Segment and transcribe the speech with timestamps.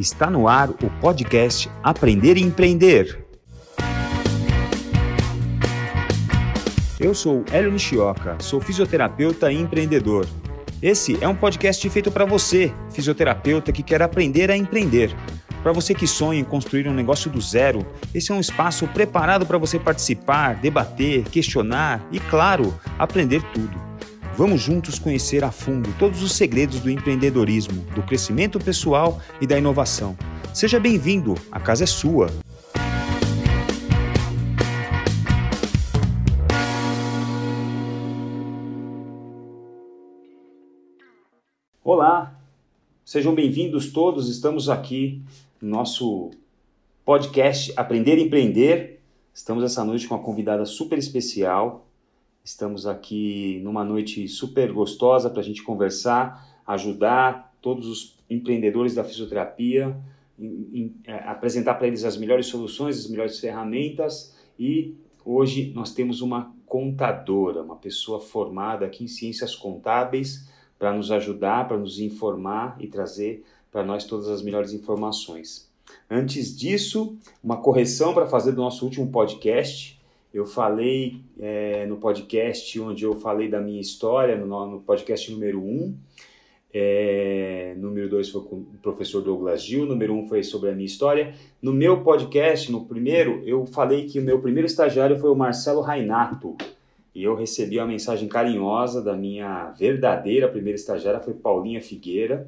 [0.00, 3.22] Está no ar o podcast Aprender e Empreender.
[6.98, 10.26] Eu sou Hélio Nishioka, sou fisioterapeuta e empreendedor.
[10.80, 15.14] Esse é um podcast feito para você, fisioterapeuta que quer aprender a empreender.
[15.62, 19.44] Para você que sonha em construir um negócio do zero, esse é um espaço preparado
[19.44, 23.89] para você participar, debater, questionar e, claro, aprender tudo.
[24.40, 29.58] Vamos juntos conhecer a fundo todos os segredos do empreendedorismo, do crescimento pessoal e da
[29.58, 30.16] inovação.
[30.54, 32.28] Seja bem-vindo, a casa é sua.
[41.84, 42.40] Olá,
[43.04, 44.30] sejam bem-vindos todos.
[44.30, 45.22] Estamos aqui
[45.60, 46.30] no nosso
[47.04, 49.02] podcast Aprender e Empreender.
[49.34, 51.89] Estamos essa noite com uma convidada super especial,
[52.44, 59.04] Estamos aqui numa noite super gostosa para a gente conversar, ajudar todos os empreendedores da
[59.04, 59.96] fisioterapia,
[60.38, 64.34] em, em, é, apresentar para eles as melhores soluções, as melhores ferramentas.
[64.58, 71.10] E hoje nós temos uma contadora, uma pessoa formada aqui em ciências contábeis para nos
[71.10, 75.68] ajudar, para nos informar e trazer para nós todas as melhores informações.
[76.08, 79.99] Antes disso, uma correção para fazer do nosso último podcast.
[80.32, 85.60] Eu falei é, no podcast onde eu falei da minha história, no, no podcast número
[85.60, 85.62] 1.
[85.62, 85.96] Um,
[86.72, 90.72] é, número 2 foi com o professor Douglas Gil, número 1 um foi sobre a
[90.72, 91.34] minha história.
[91.60, 95.80] No meu podcast, no primeiro, eu falei que o meu primeiro estagiário foi o Marcelo
[95.80, 96.56] Rainato.
[97.12, 102.46] E eu recebi uma mensagem carinhosa da minha verdadeira primeira estagiária, foi Paulinha Figueira.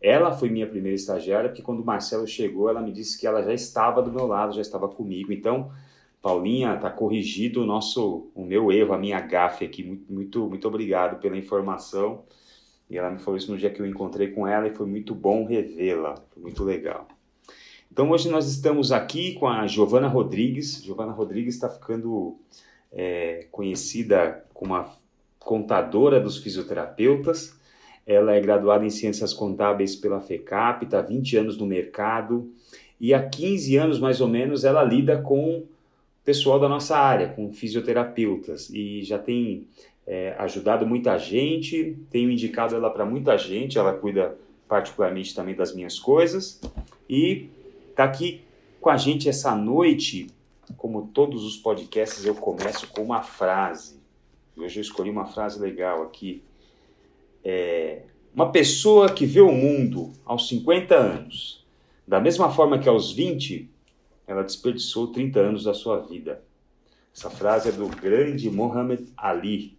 [0.00, 3.42] Ela foi minha primeira estagiária, porque quando o Marcelo chegou, ela me disse que ela
[3.42, 5.30] já estava do meu lado, já estava comigo.
[5.30, 5.70] Então,
[6.20, 9.84] Paulinha, tá corrigido o nosso, o meu erro, a minha gafe aqui.
[9.84, 12.24] Muito, muito, muito obrigado pela informação.
[12.90, 15.14] E ela me falou isso no dia que eu encontrei com ela e foi muito
[15.14, 16.16] bom revê-la.
[16.32, 17.06] Foi muito legal.
[17.90, 20.82] Então hoje nós estamos aqui com a Giovana Rodrigues.
[20.82, 22.36] Giovana Rodrigues está ficando
[22.92, 24.92] é, conhecida como a
[25.38, 27.58] contadora dos fisioterapeutas.
[28.06, 32.50] Ela é graduada em Ciências Contábeis pela FECAP, está há 20 anos no mercado
[33.00, 35.64] e há 15 anos mais ou menos ela lida com
[36.28, 39.66] pessoal da nossa área, com fisioterapeutas, e já tem
[40.06, 44.36] é, ajudado muita gente, tenho indicado ela para muita gente, ela cuida
[44.68, 46.60] particularmente também das minhas coisas,
[47.08, 47.48] e
[47.88, 48.42] está aqui
[48.78, 50.26] com a gente essa noite,
[50.76, 53.98] como todos os podcasts, eu começo com uma frase.
[54.54, 56.42] Hoje eu escolhi uma frase legal aqui.
[57.42, 58.02] É,
[58.34, 61.66] uma pessoa que vê o mundo aos 50 anos,
[62.06, 63.77] da mesma forma que aos 20,
[64.28, 66.42] ela desperdiçou 30 anos da sua vida.
[67.16, 69.78] Essa frase é do grande Muhammad Ali,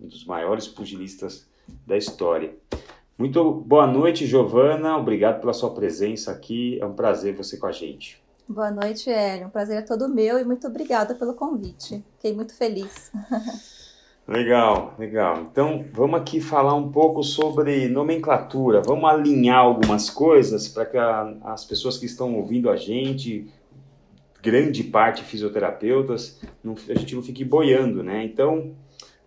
[0.00, 1.46] um dos maiores pugilistas
[1.84, 2.54] da história.
[3.18, 4.96] Muito boa noite, Giovana.
[4.96, 6.78] Obrigado pela sua presença aqui.
[6.80, 8.22] É um prazer você com a gente.
[8.48, 9.48] Boa noite, Hélio.
[9.48, 12.02] Um prazer é todo meu e muito obrigada pelo convite.
[12.14, 13.10] Fiquei muito feliz.
[14.28, 15.48] Legal, legal.
[15.50, 18.82] Então vamos aqui falar um pouco sobre nomenclatura.
[18.82, 23.50] Vamos alinhar algumas coisas para que a, as pessoas que estão ouvindo a gente
[24.42, 28.24] grande parte fisioterapeutas, não, a gente não fique boiando, né?
[28.24, 28.72] Então,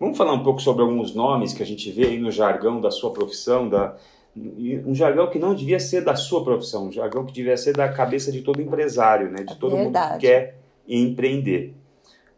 [0.00, 2.90] vamos falar um pouco sobre alguns nomes que a gente vê aí no jargão da
[2.90, 3.96] sua profissão, da,
[4.36, 7.92] um jargão que não devia ser da sua profissão, um jargão que devia ser da
[7.92, 9.42] cabeça de todo empresário, né?
[9.42, 10.12] De todo Verdade.
[10.12, 10.58] mundo que quer
[10.88, 11.74] empreender.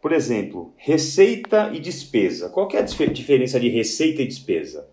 [0.01, 2.49] Por exemplo, receita e despesa.
[2.49, 4.87] Qual é a diferença de receita e despesa?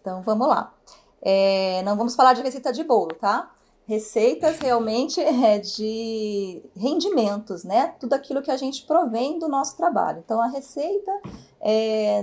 [0.00, 0.72] Então, vamos lá.
[1.20, 3.53] É, não vamos falar de receita de bolo, tá?
[3.86, 7.94] Receitas realmente é de rendimentos, né?
[8.00, 10.22] Tudo aquilo que a gente provém do nosso trabalho.
[10.24, 11.12] Então, a receita
[11.60, 12.22] é,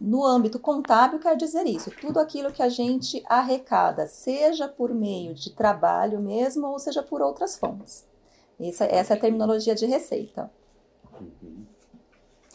[0.00, 5.34] no âmbito contábil quer dizer isso, tudo aquilo que a gente arrecada, seja por meio
[5.34, 8.06] de trabalho mesmo ou seja por outras fontes.
[8.58, 10.50] Essa, essa é a terminologia de receita.
[11.20, 11.73] Uhum.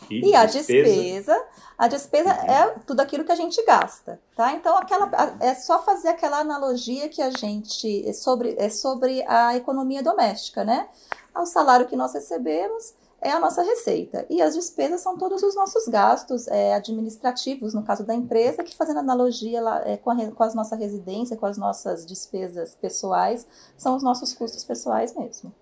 [0.10, 1.46] E, e a despesa,
[1.78, 2.52] a despesa uhum.
[2.52, 4.54] é tudo aquilo que a gente gasta, tá?
[4.54, 5.10] Então aquela
[5.40, 10.64] é só fazer aquela analogia que a gente é sobre é sobre a economia doméstica,
[10.64, 10.88] né?
[11.36, 15.56] O salário que nós recebemos é a nossa receita e as despesas são todos os
[15.56, 20.32] nossos gastos é, administrativos, no caso da empresa, que fazendo analogia lá, é, com, a,
[20.32, 23.46] com as nossa residência, com as nossas despesas pessoais,
[23.78, 25.54] são os nossos custos pessoais mesmo.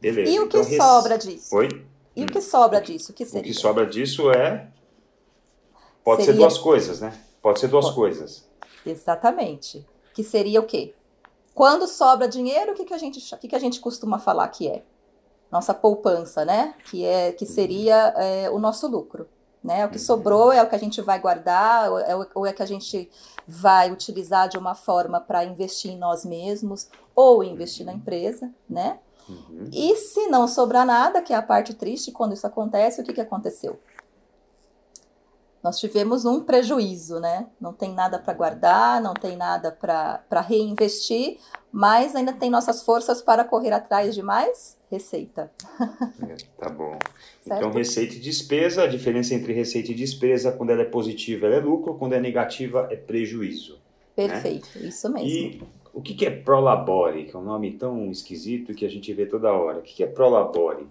[0.00, 0.30] Beleza.
[0.30, 1.54] E o que então, sobra disso?
[1.54, 1.68] Oi?
[2.14, 2.26] E hum.
[2.26, 3.12] o que sobra disso?
[3.12, 3.50] O que seria?
[3.50, 4.68] O que sobra disso é.
[6.02, 6.34] Pode seria...
[6.34, 7.12] ser duas coisas, né?
[7.42, 7.96] Pode ser duas Pode.
[7.96, 8.48] coisas.
[8.84, 9.86] Exatamente.
[10.14, 10.94] Que seria o quê?
[11.54, 14.48] Quando sobra dinheiro, o que, que, a gente, o que, que a gente costuma falar
[14.48, 14.82] que é?
[15.50, 16.74] Nossa poupança, né?
[16.86, 19.28] Que, é, que seria é, o nosso lucro.
[19.62, 19.84] Né?
[19.84, 20.04] O que uhum.
[20.04, 23.10] sobrou é o que a gente vai guardar, ou é, ou é que a gente
[23.46, 28.98] vai utilizar de uma forma para investir em nós mesmos ou investir na empresa, né?
[29.28, 29.68] Uhum.
[29.72, 33.12] E se não sobrar nada, que é a parte triste, quando isso acontece, o que,
[33.12, 33.78] que aconteceu?
[35.62, 37.46] Nós tivemos um prejuízo, né?
[37.60, 41.38] Não tem nada para guardar, não tem nada para reinvestir,
[41.70, 45.50] mas ainda tem nossas forças para correr atrás de mais receita.
[46.22, 46.98] É, tá bom.
[47.42, 47.58] Certo?
[47.58, 51.56] Então, receita e despesa, a diferença entre receita e despesa, quando ela é positiva, ela
[51.56, 53.74] é lucro, quando é negativa, é prejuízo.
[53.74, 54.28] Né?
[54.28, 54.86] Perfeito, né?
[54.86, 55.28] isso mesmo.
[55.28, 59.26] E o que é Prolabore, que é um nome tão esquisito que a gente vê
[59.26, 59.78] toda hora?
[59.78, 60.88] O que é Prolabore?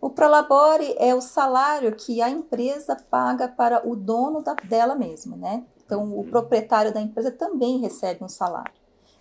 [0.00, 5.36] O Prolabore é o salário que a empresa paga para o dono da, dela mesma,
[5.36, 5.64] né?
[5.84, 6.24] Então, o uhum.
[6.24, 8.72] proprietário da empresa também recebe um salário.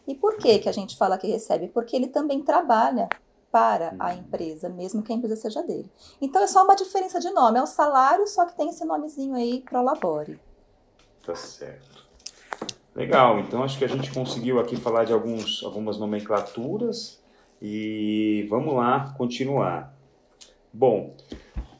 [0.07, 1.67] E por que, que a gente fala que recebe?
[1.67, 3.07] Porque ele também trabalha
[3.51, 4.19] para a uhum.
[4.19, 5.89] empresa, mesmo que a empresa seja dele.
[6.19, 7.59] Então, é só uma diferença de nome.
[7.59, 10.39] É o salário, só que tem esse nomezinho aí, Prolabore.
[11.23, 12.10] Tá certo.
[12.95, 17.21] Legal, então acho que a gente conseguiu aqui falar de alguns, algumas nomenclaturas
[17.61, 19.95] e vamos lá continuar.
[20.73, 21.15] Bom,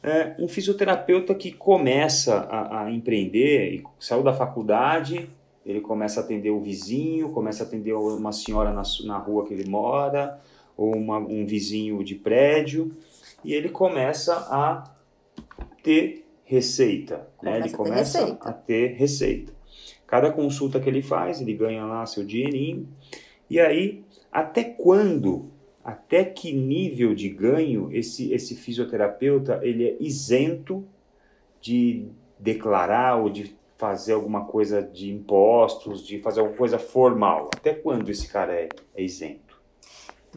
[0.02, 5.28] é, um fisioterapeuta que começa a, a empreender, saiu da faculdade,
[5.64, 9.54] ele começa a atender o vizinho, começa a atender uma senhora na, na rua que
[9.54, 10.40] ele mora,
[10.76, 12.92] ou uma, um vizinho de prédio,
[13.44, 14.90] e ele começa a
[15.82, 17.28] ter receita.
[17.42, 17.58] Né?
[17.58, 19.61] Ele começa a ter, a ter receita.
[20.12, 22.86] Cada consulta que ele faz, ele ganha lá seu dinheirinho.
[23.48, 25.50] E aí, até quando
[25.82, 30.86] até que nível de ganho esse, esse fisioterapeuta ele é isento
[31.62, 37.48] de declarar ou de fazer alguma coisa de impostos, de fazer alguma coisa formal?
[37.56, 39.58] Até quando esse cara é, é isento?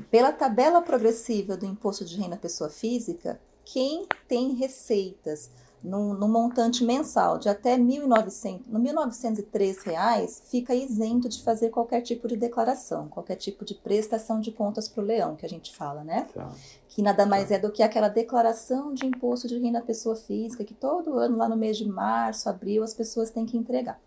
[0.10, 5.52] Pela tabela progressiva do imposto de renda pessoa física, quem tem receitas
[5.86, 12.02] no, no montante mensal de até 1.900, no 1.903 reais, fica isento de fazer qualquer
[12.02, 15.76] tipo de declaração, qualquer tipo de prestação de contas para o leão, que a gente
[15.76, 16.28] fala, né?
[16.34, 16.52] Tá.
[16.90, 17.56] Que nada mais tá.
[17.56, 21.48] é do que aquela declaração de imposto de renda pessoa física que todo ano, lá
[21.48, 24.00] no mês de março, abril, as pessoas têm que entregar.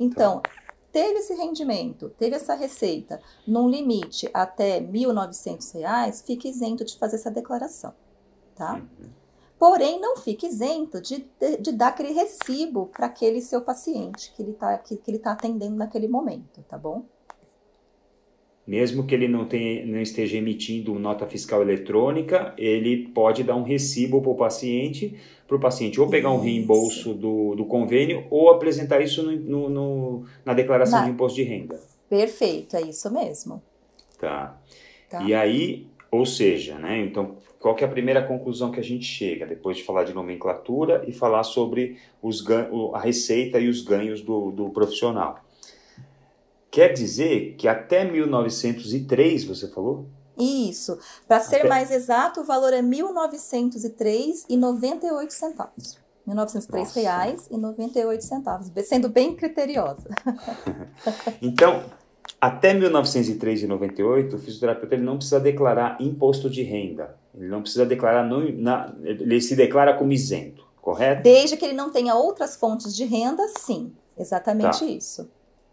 [0.00, 0.50] Então, tá.
[0.90, 7.16] teve esse rendimento, teve essa receita num limite até R$ 1.900, fica isento de fazer
[7.16, 7.92] essa declaração,
[8.56, 8.74] tá?
[8.74, 9.21] Uhum.
[9.62, 14.42] Porém, não fique isento de, de, de dar aquele recibo para aquele seu paciente que
[14.42, 17.04] ele está que, que ele tá atendendo naquele momento, tá bom?
[18.66, 23.62] Mesmo que ele não, tenha, não esteja emitindo nota fiscal eletrônica, ele pode dar um
[23.62, 25.16] recibo para o paciente,
[25.46, 26.38] para o paciente ou pegar isso.
[26.40, 31.04] um reembolso do, do convênio ou apresentar isso no, no, no na declaração na...
[31.04, 31.80] de imposto de renda.
[32.10, 33.62] Perfeito, é isso mesmo.
[34.18, 34.60] Tá.
[35.08, 35.22] tá.
[35.22, 39.04] E aí, ou seja, né, então qual que é a primeira conclusão que a gente
[39.04, 42.44] chega, depois de falar de nomenclatura e falar sobre os
[42.92, 45.38] a receita e os ganhos do, do profissional?
[46.70, 50.06] Quer dizer que até 1903, você falou?
[50.36, 50.98] Isso.
[51.28, 51.68] Para ser até...
[51.68, 56.00] mais exato, o valor é R$ 1.903,98 centavos.
[56.26, 60.08] 1.903 reais e 98 centavos, sendo bem criteriosa.
[61.42, 61.84] então,
[62.42, 63.62] até 1903
[64.34, 67.16] o fisioterapeuta ele não precisa declarar imposto de renda.
[67.32, 71.22] Ele não precisa declarar, no, na, ele se declara como isento, correto?
[71.22, 73.92] Desde que ele não tenha outras fontes de renda, sim.
[74.18, 74.84] Exatamente tá.
[74.84, 75.30] isso.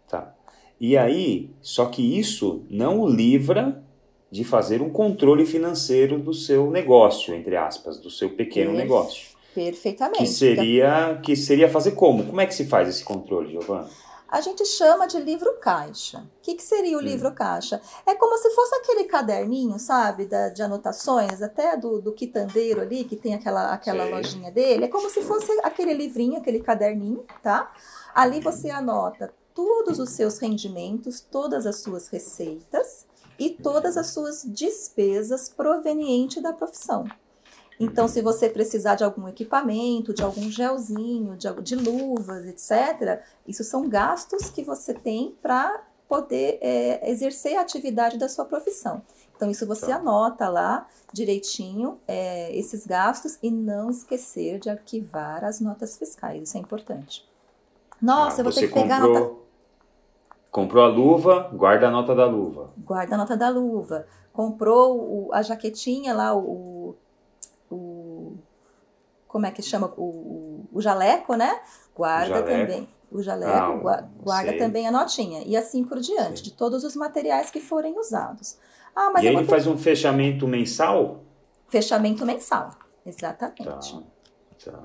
[0.08, 0.32] Tá.
[0.80, 3.82] E aí, só que isso não o livra
[4.30, 9.30] de fazer um controle financeiro do seu negócio, entre aspas, do seu pequeno negócio.
[9.52, 10.18] Perfeitamente.
[10.18, 12.22] Que seria, que seria fazer como?
[12.22, 13.88] Como é que se faz esse controle, Giovana?
[14.30, 16.18] A gente chama de livro caixa.
[16.18, 17.04] O que, que seria o hum.
[17.04, 17.80] livro caixa?
[18.06, 23.04] É como se fosse aquele caderninho, sabe, da, de anotações, até do, do quitandeiro ali,
[23.04, 24.84] que tem aquela, aquela lojinha dele.
[24.84, 27.72] É como se fosse aquele livrinho, aquele caderninho, tá?
[28.14, 33.06] Ali você anota todos os seus rendimentos, todas as suas receitas
[33.38, 37.04] e todas as suas despesas provenientes da profissão.
[37.80, 43.64] Então, se você precisar de algum equipamento, de algum gelzinho, de, de luvas, etc., isso
[43.64, 49.00] são gastos que você tem para poder é, exercer a atividade da sua profissão.
[49.34, 49.96] Então, isso você tá.
[49.96, 56.42] anota lá direitinho é, esses gastos e não esquecer de arquivar as notas fiscais.
[56.42, 57.26] Isso é importante.
[58.02, 59.36] Nossa, ah, eu vou ter que pegar comprou, a nota.
[60.50, 62.70] Comprou a luva, guarda a nota da luva.
[62.76, 64.06] Guarda a nota da luva.
[64.34, 66.94] Comprou o, a jaquetinha lá, o o
[69.30, 71.60] como é que chama o, o, jaleco, né?
[71.94, 72.48] Guarda jaleco.
[72.48, 76.94] também o jaleco, ah, guarda também a notinha e assim por diante, de todos os
[76.94, 78.58] materiais que forem usados.
[78.94, 79.50] Ah, mas e aí ele ter...
[79.50, 81.22] faz um fechamento mensal?
[81.68, 82.70] Fechamento mensal,
[83.06, 83.98] exatamente.
[84.64, 84.82] Tá, tá.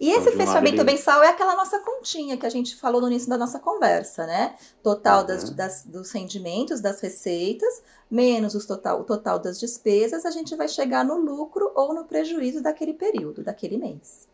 [0.00, 3.28] E esse então, fechamento mensal é aquela nossa continha que a gente falou no início
[3.28, 4.54] da nossa conversa, né?
[4.82, 5.26] Total uhum.
[5.26, 10.56] das, das, dos rendimentos, das receitas, menos os total, o total das despesas, a gente
[10.56, 14.26] vai chegar no lucro ou no prejuízo daquele período, daquele mês.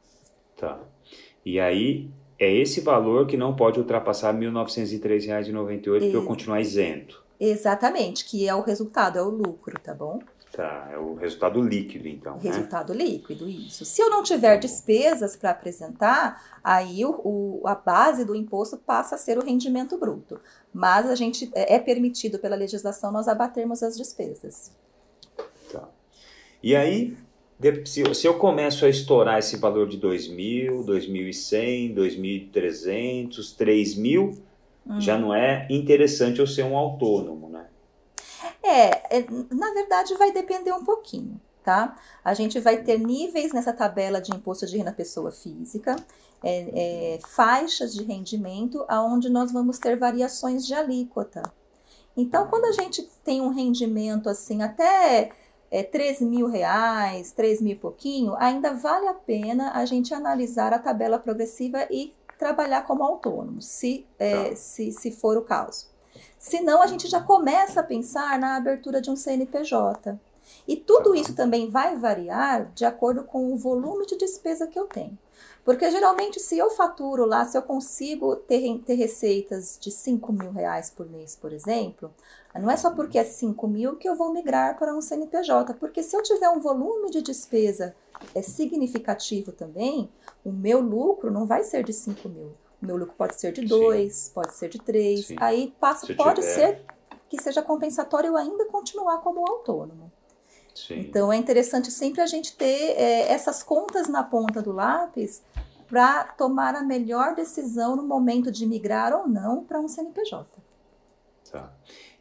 [0.56, 0.78] Tá.
[1.44, 2.08] E aí,
[2.38, 7.24] é esse valor que não pode ultrapassar R$ 1.903,98 para eu continuar isento.
[7.40, 10.20] Exatamente, que é o resultado, é o lucro, tá bom?
[10.56, 12.36] Tá, é o resultado líquido, então.
[12.36, 12.44] Né?
[12.44, 13.04] Resultado né?
[13.04, 13.84] líquido, isso.
[13.84, 18.78] Se eu não tiver tá despesas para apresentar, aí o, o, a base do imposto
[18.78, 20.40] passa a ser o rendimento bruto.
[20.72, 24.72] Mas a gente é, é permitido pela legislação nós abatermos as despesas.
[25.70, 25.86] Tá.
[26.62, 27.14] E aí,
[27.84, 34.38] se, eu começo a estourar esse valor de 2.000, 2.100, 2.300, 3.000,
[34.86, 35.00] hum.
[35.02, 37.66] já não é interessante eu ser um autônomo, né?
[38.62, 38.95] É,
[39.50, 41.96] na verdade vai depender um pouquinho, tá?
[42.24, 45.96] A gente vai ter níveis nessa tabela de imposto de renda pessoa física,
[46.42, 51.42] é, é, faixas de rendimento, aonde nós vamos ter variações de alíquota.
[52.16, 55.30] Então, quando a gente tem um rendimento assim até
[55.70, 60.72] é, 3 mil reais, 3 mil e pouquinho, ainda vale a pena a gente analisar
[60.72, 64.56] a tabela progressiva e trabalhar como autônomo, se, é, tá.
[64.56, 65.88] se, se for o caso.
[66.48, 70.16] Senão, a gente já começa a pensar na abertura de um CNPJ.
[70.68, 74.86] E tudo isso também vai variar de acordo com o volume de despesa que eu
[74.86, 75.18] tenho.
[75.64, 80.52] Porque geralmente, se eu faturo lá, se eu consigo ter, ter receitas de 5 mil
[80.52, 82.14] reais por mês, por exemplo,
[82.54, 85.74] não é só porque é 5 mil que eu vou migrar para um CNPJ.
[85.74, 87.92] Porque se eu tiver um volume de despesa
[88.36, 90.08] é significativo também,
[90.44, 93.64] o meu lucro não vai ser de 5 mil o meu lucro pode ser de
[93.64, 95.26] dois, pode ser de três.
[95.26, 95.36] Sim.
[95.40, 96.54] Aí passa, pode tiver...
[96.54, 96.84] ser
[97.28, 100.12] que seja compensatório ainda continuar como autônomo.
[100.74, 101.00] Sim.
[101.00, 105.42] Então é interessante sempre a gente ter é, essas contas na ponta do lápis
[105.88, 110.46] para tomar a melhor decisão no momento de migrar ou não para um CNPJ.
[111.50, 111.72] Tá.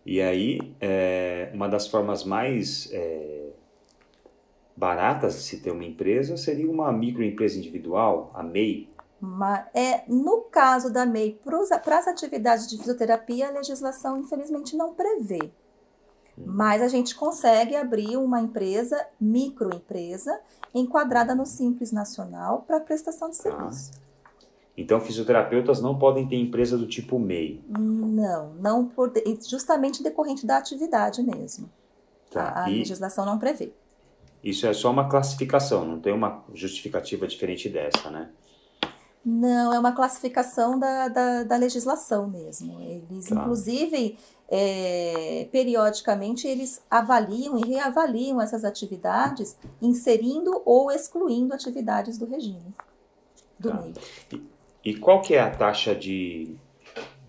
[0.06, 3.50] E aí, é, uma das formas mais é,
[4.78, 8.88] baratas de se ter uma empresa seria uma microempresa individual, a MEI,
[9.74, 11.40] é, no caso da MEI,
[11.84, 15.52] para as atividades de fisioterapia, a legislação infelizmente não prevê.
[16.38, 20.38] Mas a gente consegue abrir uma empresa, microempresa,
[20.74, 23.92] enquadrada no Simples Nacional para prestação de serviço.
[23.96, 24.06] Ah.
[24.78, 27.64] Então, fisioterapeutas não podem ter empresa do tipo MEI?
[27.70, 29.14] Não, não por,
[29.48, 31.70] justamente decorrente da atividade mesmo.
[32.30, 32.50] Tá.
[32.50, 33.72] A, a legislação não prevê.
[34.44, 38.30] Isso é só uma classificação, não tem uma justificativa diferente dessa, né?
[39.25, 42.79] Não, é uma classificação da, da, da legislação mesmo.
[42.79, 43.36] Eles, tá.
[43.36, 52.72] inclusive, é, periodicamente, eles avaliam e reavaliam essas atividades, inserindo ou excluindo atividades do regime,
[53.58, 53.84] do tá.
[54.32, 54.44] E,
[54.91, 56.55] e, qual que é a taxa de,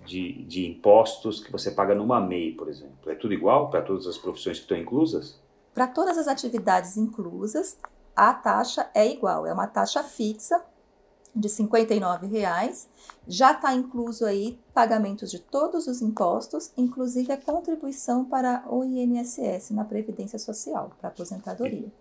[0.04, 3.10] de, de impostos que você paga numa MEI, por exemplo?
[3.10, 5.40] É tudo igual para todas as profissões que estão inclusas?
[5.72, 7.78] Para todas as atividades inclusas,
[8.14, 10.62] a taxa é igual, é uma taxa fixa
[11.36, 12.88] de R$ reais
[13.28, 19.70] já está incluso aí pagamentos de todos os impostos, inclusive a contribuição para o INSS
[19.70, 21.92] na Previdência Social, para aposentadoria.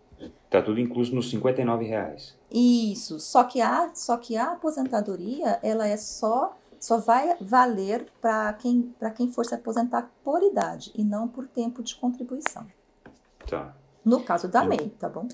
[0.46, 1.40] Está tudo incluso nos R$
[1.82, 2.36] reais.
[2.50, 8.54] Isso, só que a, só que a aposentadoria, ela é só só vai valer para
[8.54, 12.68] quem, quem for se aposentar por idade e não por tempo de contribuição.
[13.50, 13.76] Tá.
[14.04, 15.28] No caso da MEI, tá bom?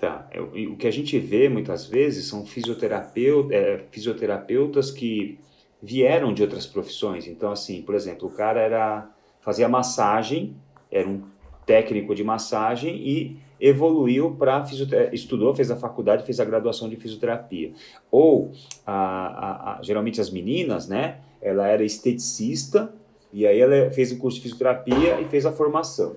[0.00, 0.28] Tá.
[0.68, 5.38] O que a gente vê muitas vezes são fisioterapeuta, é, fisioterapeutas que
[5.80, 7.26] vieram de outras profissões.
[7.26, 9.10] Então, assim, por exemplo, o cara era
[9.40, 10.56] fazia massagem,
[10.90, 11.22] era um
[11.66, 14.64] técnico de massagem e evoluiu para
[15.12, 17.72] estudou, fez a faculdade, fez a graduação de fisioterapia.
[18.10, 18.52] Ou
[18.86, 21.20] a, a, a, geralmente as meninas, né?
[21.40, 22.92] Ela era esteticista
[23.32, 26.16] e aí ela fez o curso de fisioterapia e fez a formação.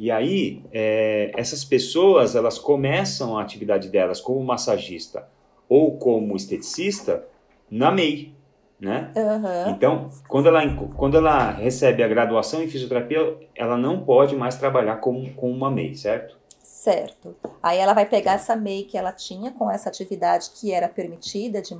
[0.00, 5.28] E aí, é, essas pessoas, elas começam a atividade delas como massagista
[5.68, 7.28] ou como esteticista
[7.70, 8.34] na MEI,
[8.80, 9.12] né?
[9.14, 9.70] Uhum.
[9.72, 10.62] Então, quando ela,
[10.96, 15.70] quando ela recebe a graduação em fisioterapia, ela não pode mais trabalhar com, com uma
[15.70, 16.38] MEI, certo?
[16.62, 17.36] Certo.
[17.62, 21.60] Aí ela vai pegar essa MEI que ela tinha com essa atividade que era permitida
[21.60, 21.76] de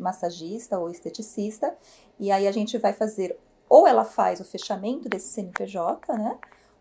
[0.00, 1.72] massagista ou esteticista,
[2.18, 6.36] e aí a gente vai fazer, ou ela faz o fechamento desse CNPJ, né?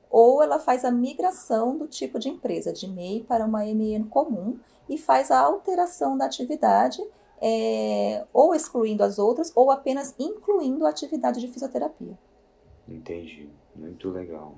[0.09, 4.59] Ou ela faz a migração do tipo de empresa, de MEI para uma MEI comum,
[4.89, 7.01] e faz a alteração da atividade,
[7.41, 12.17] é, ou excluindo as outras, ou apenas incluindo a atividade de fisioterapia.
[12.87, 13.49] Entendi.
[13.75, 14.55] Muito legal.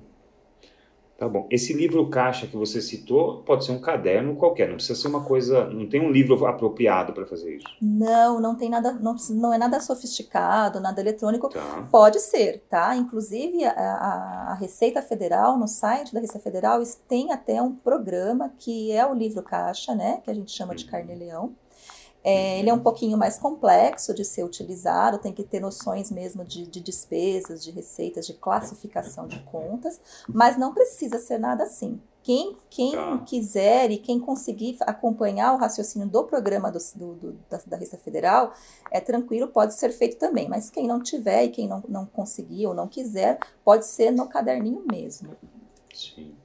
[1.22, 1.46] Tá bom.
[1.51, 5.24] Esse livro caixa que você citou pode ser um caderno qualquer, não precisa ser uma
[5.24, 7.68] coisa, não tem um livro apropriado para fazer isso.
[7.80, 11.48] Não, não tem nada, não, não é nada sofisticado, nada eletrônico.
[11.50, 11.88] Tá.
[11.92, 12.96] Pode ser, tá?
[12.96, 13.72] Inclusive a,
[14.50, 19.13] a, Receita Federal, no site da Receita Federal, tem até um programa que é o
[19.13, 20.22] livro caixa, né?
[20.24, 20.90] Que a gente chama de uhum.
[20.90, 21.56] Carne-Leão.
[22.24, 26.44] É, ele é um pouquinho mais complexo de ser utilizado, tem que ter noções mesmo
[26.46, 32.00] de, de, despesas, de receitas, de classificação de contas, mas não precisa ser nada assim.
[32.24, 33.18] Quem, quem tá.
[33.25, 38.04] quiser e quem conseguir acompanhar o raciocínio do programa do, do, do, da, da Receita
[38.04, 38.54] Federal,
[38.92, 40.48] é tranquilo, pode ser feito também.
[40.48, 44.28] Mas quem não tiver e quem não, não conseguir ou não quiser, pode ser no
[44.28, 45.36] caderninho mesmo.
[45.92, 46.36] Sim.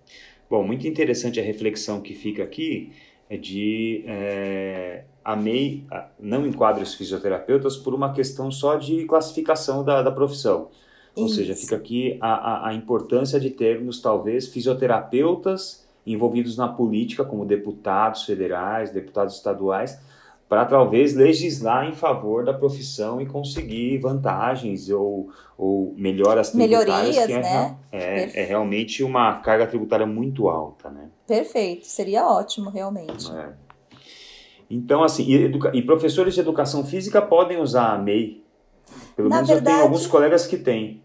[0.49, 2.93] Bom, muito interessante a reflexão que fica aqui
[3.29, 5.85] é de é, a MEI
[6.21, 10.69] não enquadra os fisioterapeutas por uma questão só de classificação da, da profissão.
[11.17, 11.23] Isso.
[11.25, 17.25] Ou seja, fica aqui a, a, a, importância de termos, talvez, fisioterapeutas envolvidos na política,
[17.25, 20.01] como deputados federais, deputados estaduais,
[20.49, 27.17] para talvez legislar em favor da profissão e conseguir vantagens ou, ou melhoras tributárias.
[27.17, 27.77] Melhorias, é, né?
[27.91, 31.09] É, é, realmente uma carga tributária muito alta, né?
[31.27, 33.29] Perfeito, seria ótimo, realmente.
[33.33, 33.66] É.
[34.69, 38.45] Então, assim, e, e, professores de educação física podem usar a MEI.
[39.15, 41.03] Pelo na menos verdade, eu tenho alguns colegas que têm.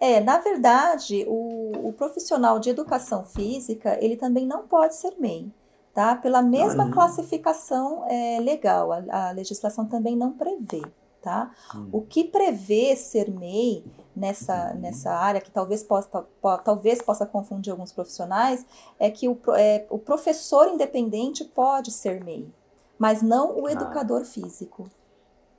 [0.00, 5.50] É, na verdade, o, o, profissional de educação física, ele também não pode ser MEI,
[5.94, 6.16] tá?
[6.16, 10.82] Pela mesma ah, classificação é, legal, a, a, legislação também não prevê,
[11.22, 11.50] tá?
[11.74, 11.88] Hum.
[11.92, 13.84] O que prevê ser MEI
[14.14, 14.80] nessa, uhum.
[14.80, 18.66] nessa área, que talvez possa, po, talvez possa confundir alguns profissionais,
[18.98, 22.46] é que o, é, o professor independente pode ser MEI,
[23.04, 23.72] mas não o ah.
[23.72, 24.24] educador ah.
[24.24, 24.88] físico.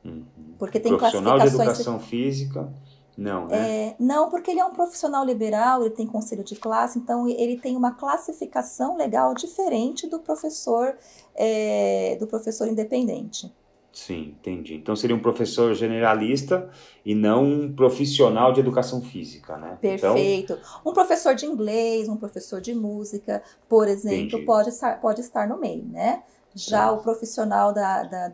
[0.03, 0.25] Uhum.
[0.57, 2.73] Porque tem profissional de educação física,
[3.15, 3.89] não, né?
[3.89, 7.57] É, não, porque ele é um profissional liberal, ele tem conselho de classe, então ele
[7.57, 10.97] tem uma classificação legal diferente do professor
[11.35, 13.53] é, do professor independente.
[13.93, 14.73] Sim, entendi.
[14.73, 16.67] Então seria um professor generalista
[17.05, 19.77] e não um profissional de educação física, né?
[19.83, 20.53] Então Perfeito.
[20.53, 20.81] Então...
[20.83, 25.59] Um professor de inglês, um professor de música, por exemplo, pode estar, pode estar no
[25.59, 26.23] meio, né?
[26.55, 28.31] Já o profissional da, da,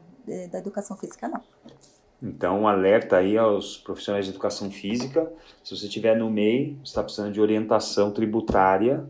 [0.52, 1.42] da educação física, não.
[2.22, 5.32] Então, um alerta aí aos profissionais de educação física.
[5.64, 9.04] Se você estiver no MEI, você está precisando de orientação tributária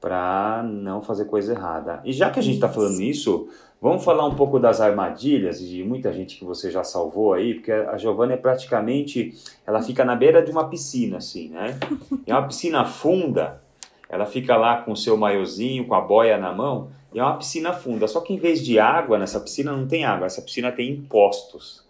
[0.00, 2.00] para não fazer coisa errada.
[2.04, 3.48] E já que a gente está falando isso,
[3.80, 7.72] vamos falar um pouco das armadilhas de muita gente que você já salvou aí, porque
[7.72, 9.34] a Giovana é praticamente,
[9.66, 11.78] ela fica na beira de uma piscina, assim, né?
[12.26, 13.60] É uma piscina funda,
[14.08, 17.38] ela fica lá com o seu maiozinho, com a boia na mão, e é uma
[17.38, 18.06] piscina funda.
[18.06, 21.84] Só que em vez de água, nessa piscina não tem água, essa piscina tem impostos.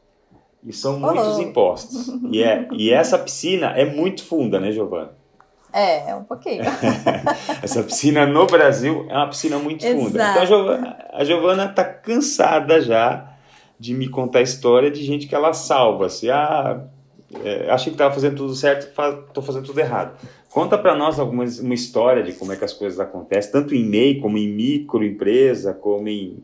[0.65, 2.09] E são muitos impostos.
[2.31, 5.13] E, é, e essa piscina é muito funda, né, Giovana?
[5.73, 6.63] É, é um pouquinho.
[7.63, 10.31] essa piscina no Brasil é uma piscina muito funda.
[10.31, 13.33] Então a Giovana, a Giovana tá cansada já
[13.79, 16.07] de me contar a história de gente que ela salva.
[16.07, 16.83] Assim, ah,
[17.45, 20.19] é, achei que estava fazendo tudo certo, estou fazendo tudo errado.
[20.57, 23.85] Conta para nós alguma uma história de como é que as coisas acontecem, tanto em
[23.85, 26.43] MEI, como em microempresa, como em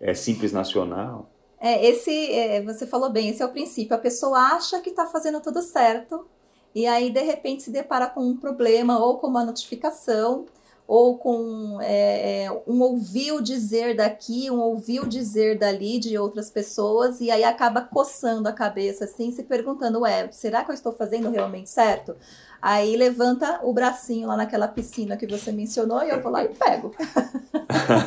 [0.00, 1.28] é, simples nacional.
[1.60, 3.96] É, esse, é, você falou bem, esse é o princípio.
[3.96, 6.24] A pessoa acha que está fazendo tudo certo,
[6.72, 10.46] e aí de repente se depara com um problema ou com uma notificação
[10.86, 17.20] ou com é, é, um ouviu dizer daqui, um ouviu dizer dali de outras pessoas,
[17.20, 21.30] e aí acaba coçando a cabeça assim, se perguntando, ué, será que eu estou fazendo
[21.30, 22.16] realmente certo?
[22.60, 26.48] Aí levanta o bracinho lá naquela piscina que você mencionou e eu vou lá e
[26.48, 26.94] pego.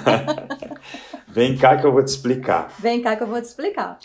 [1.28, 2.74] Vem cá que eu vou te explicar.
[2.80, 4.00] Vem cá que eu vou te explicar.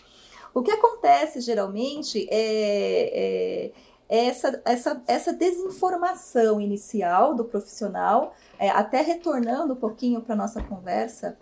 [0.52, 3.72] O que acontece geralmente é, é,
[4.08, 10.62] é essa, essa, essa desinformação inicial do profissional é, até retornando um pouquinho para nossa
[10.62, 11.36] conversa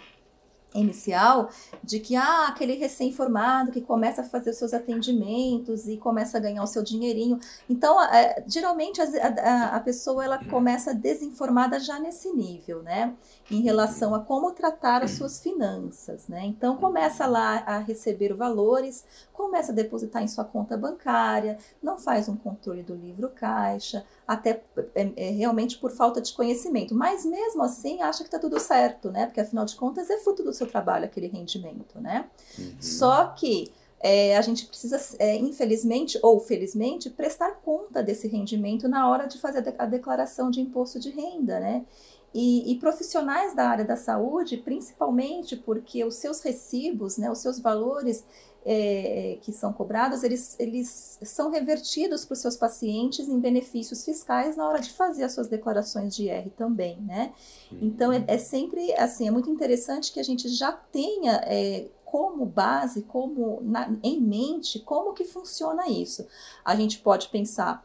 [0.74, 1.48] inicial,
[1.82, 6.40] de que ah, aquele recém-formado que começa a fazer os seus atendimentos e começa a
[6.40, 7.40] ganhar o seu dinheirinho.
[7.68, 13.14] Então, é, geralmente a, a, a, pessoa ela começa desinformada já nesse nível, né?
[13.50, 16.44] Em relação a como tratar as suas finanças, né?
[16.44, 22.28] Então, começa lá a receber valores, começa a depositar em sua conta bancária, não faz
[22.28, 24.62] um controle do livro caixa, até
[24.94, 26.94] é, é, realmente por falta de conhecimento.
[26.94, 29.26] Mas mesmo assim acha que está tudo certo, né?
[29.26, 32.28] Porque afinal de contas é fruto do seu trabalho aquele rendimento, né?
[32.58, 32.76] Uhum.
[32.80, 39.10] Só que é, a gente precisa, é, infelizmente ou felizmente, prestar conta desse rendimento na
[39.10, 41.84] hora de fazer a declaração de imposto de renda, né?
[42.34, 47.58] E, e, profissionais da área da saúde, principalmente porque os seus recibos, né, os seus
[47.58, 48.22] valores
[48.66, 54.56] é, que são cobrados, eles, eles são revertidos para os seus pacientes em benefícios fiscais
[54.56, 57.32] na hora de fazer as suas declarações de IR também, né?
[57.72, 62.44] Então, é, é sempre, assim, é muito interessante que a gente já tenha é, como
[62.44, 66.26] base, como na, em mente, como que funciona isso.
[66.64, 67.84] A gente pode pensar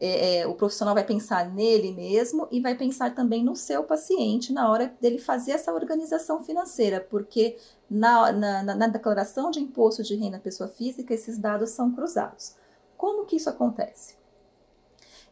[0.00, 4.52] é, é, o profissional vai pensar nele mesmo e vai pensar também no seu paciente
[4.52, 7.56] na hora dele fazer essa organização financeira, porque
[7.88, 12.54] na, na, na declaração de imposto de renda pessoa física, esses dados são cruzados.
[12.96, 14.16] Como que isso acontece?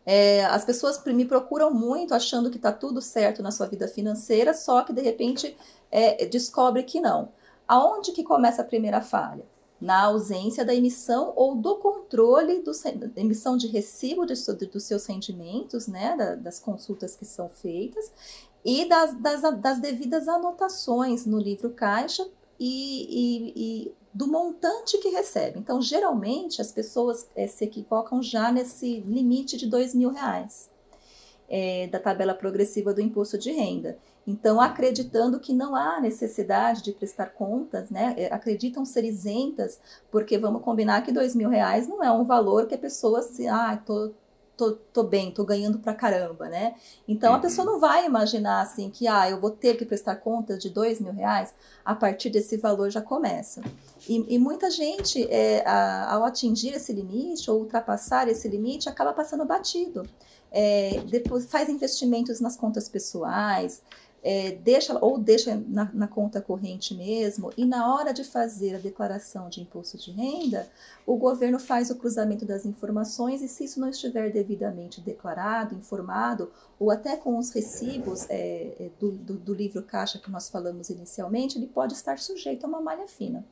[0.05, 4.53] É, as pessoas me procuram muito achando que está tudo certo na sua vida financeira,
[4.53, 5.57] só que de repente
[5.91, 7.31] é, descobre que não.
[7.67, 9.45] Aonde que começa a primeira falha?
[9.83, 15.89] Na ausência da emissão ou do controle dos, da emissão de recibo dos seus rendimentos,
[15.89, 18.13] né, da, das consultas que são feitas,
[18.65, 22.25] e das, das, das devidas anotações no livro caixa
[22.61, 25.59] e, e, e, do montante que recebe.
[25.59, 30.71] Então, geralmente, as pessoas é, se equivocam já nesse limite de dois mil reais
[31.49, 33.99] é, da tabela progressiva do imposto de renda.
[34.27, 38.15] Então, acreditando que não há necessidade de prestar contas, né?
[38.17, 39.81] É, acreditam ser isentas,
[40.11, 43.49] porque vamos combinar que dois mil reais não é um valor que a pessoa se,
[43.49, 44.13] ah, tô,
[44.57, 46.77] tô, tô bem, tô ganhando pra caramba, né?
[47.09, 47.43] Então, a uhum.
[47.43, 51.01] pessoa não vai imaginar assim que, ah, eu vou ter que prestar contas de dois
[51.01, 51.53] mil reais,
[51.85, 53.61] a partir desse valor já começa.
[54.09, 59.13] E, e muita gente, é, a, ao atingir esse limite ou ultrapassar esse limite, acaba
[59.13, 60.09] passando batido.
[60.55, 63.83] É, depois faz investimentos nas contas pessoais,
[64.23, 68.79] é, deixa ou deixa na, na, conta corrente mesmo, e na hora de fazer a
[68.79, 70.69] declaração de imposto de renda,
[71.05, 76.53] o governo faz o cruzamento das informações e se isso não estiver devidamente declarado, informado,
[76.79, 80.89] ou até com os recibos é, é do, do, do livro caixa que nós falamos
[80.89, 83.45] inicialmente, ele pode estar sujeito a uma malha fina.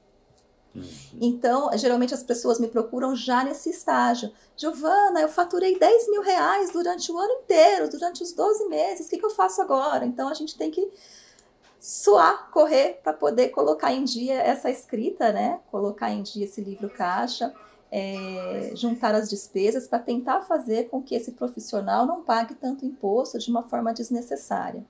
[0.75, 0.85] Uhum.
[1.21, 4.33] Então, geralmente as pessoas me procuram já nesse estágio.
[4.57, 9.11] Giovana, eu faturei 10 mil reais durante o ano inteiro, durante os 12 meses, o
[9.11, 10.05] que, que eu faço agora?
[10.05, 10.89] Então, a gente tem que
[11.81, 15.61] suar, correr para poder colocar em dia essa escrita, né?
[15.71, 17.53] Colocar em dia esse livro caixa,
[17.91, 23.39] é, juntar as despesas para tentar fazer com que esse profissional não pague tanto imposto
[23.39, 24.85] de uma forma desnecessária.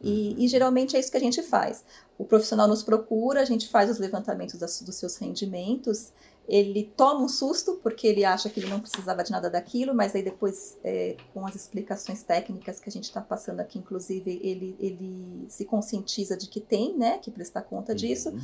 [0.00, 1.84] E, e, geralmente é isso que a gente faz.
[2.16, 6.12] O profissional nos procura, a gente faz os levantamentos das, dos seus rendimentos,
[6.48, 10.14] ele toma um susto porque ele acha que ele não precisava de nada daquilo, mas
[10.14, 14.74] aí depois, é, com as explicações técnicas que a gente está passando aqui, inclusive, ele,
[14.80, 18.40] ele se conscientiza de que tem, né, que prestar conta disso, uhum.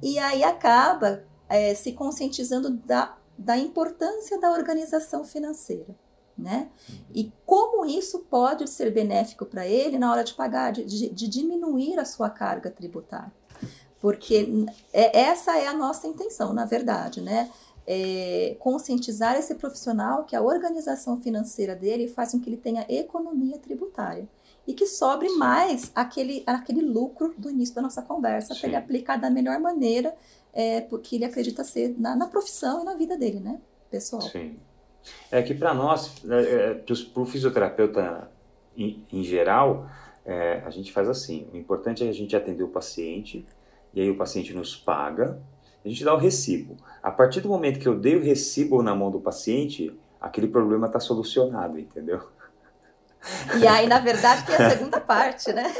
[0.00, 5.96] e aí acaba é, se conscientizando da, da importância da organização financeira
[6.36, 6.68] né?
[7.14, 11.98] E como isso pode ser benéfico para ele na hora de pagar, de, de, diminuir
[11.98, 13.32] a sua carga tributária.
[14.00, 17.50] Porque é, essa é a nossa intenção, na verdade, né?
[17.84, 23.58] É, conscientizar esse profissional que a organização financeira dele faz com que ele tenha economia
[23.58, 24.28] tributária
[24.66, 29.16] e que sobre mais aquele, aquele lucro do início da nossa conversa para ele aplicar
[29.16, 30.14] da melhor maneira
[30.52, 34.22] é, porque ele acredita ser na, na profissão e na vida dele, né, pessoal.
[34.22, 34.56] Sim.
[35.30, 38.30] É que para nós, é, é para o fisioterapeuta
[38.76, 39.88] em, em geral,
[40.24, 43.46] é, a gente faz assim: o importante é a gente atender o paciente,
[43.94, 45.38] e aí o paciente nos paga,
[45.84, 46.76] a gente dá o recibo.
[47.02, 50.86] A partir do momento que eu dei o recibo na mão do paciente, aquele problema
[50.86, 52.20] está solucionado, entendeu?
[53.60, 55.72] E aí, na verdade, tem a segunda parte, né?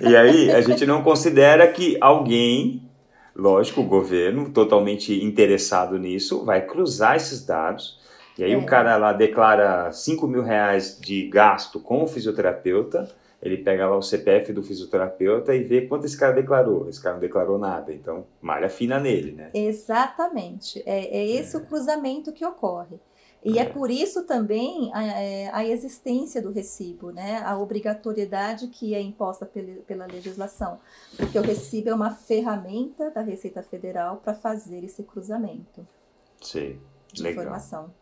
[0.00, 2.88] e aí, a gente não considera que alguém,
[3.34, 8.00] lógico, o governo, totalmente interessado nisso, vai cruzar esses dados
[8.36, 8.56] e aí é.
[8.56, 13.08] o cara lá declara 5 mil reais de gasto com o fisioterapeuta,
[13.40, 16.88] ele pega lá o CPF do fisioterapeuta e vê quanto esse cara declarou.
[16.88, 19.50] Esse cara não declarou nada, então malha fina nele, né?
[19.52, 20.82] Exatamente.
[20.86, 21.58] É, é esse é.
[21.58, 22.98] o cruzamento que ocorre.
[23.44, 27.42] E é, é por isso também a, é, a, existência do recibo, né?
[27.44, 30.80] a obrigatoriedade que é imposta pela, pela legislação,
[31.14, 35.86] porque o recibo é uma ferramenta da Receita Federal para fazer esse cruzamento
[36.40, 36.80] Sim,
[37.12, 37.44] de legal.
[37.44, 37.92] informação.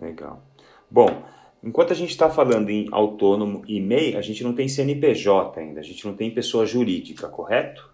[0.00, 0.42] Legal.
[0.90, 1.22] Bom,
[1.62, 5.80] enquanto a gente está falando em autônomo e MEI, a gente não tem CNPJ ainda,
[5.80, 7.90] a gente não tem pessoa jurídica, correto?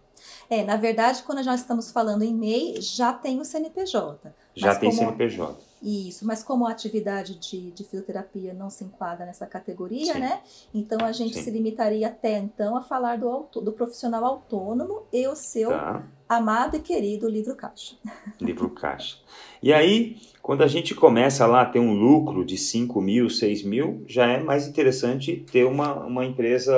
[0.50, 4.34] É, na verdade, quando nós estamos falando em MEI, já tem o CNPJ.
[4.54, 5.02] Já tem como...
[5.02, 5.68] CNPJ.
[5.80, 10.18] Isso, mas como a atividade de, de fisioterapia não se enquadra nessa categoria, Sim.
[10.18, 10.40] né?
[10.74, 11.42] Então a gente Sim.
[11.42, 16.02] se limitaria até então a falar do, do profissional autônomo e o seu tá.
[16.28, 17.96] Amado e querido livro caixa.
[18.40, 19.16] Livro caixa.
[19.62, 23.62] E aí, quando a gente começa lá a ter um lucro de 5 mil, 6
[23.64, 26.74] mil, já é mais interessante ter uma, uma empresa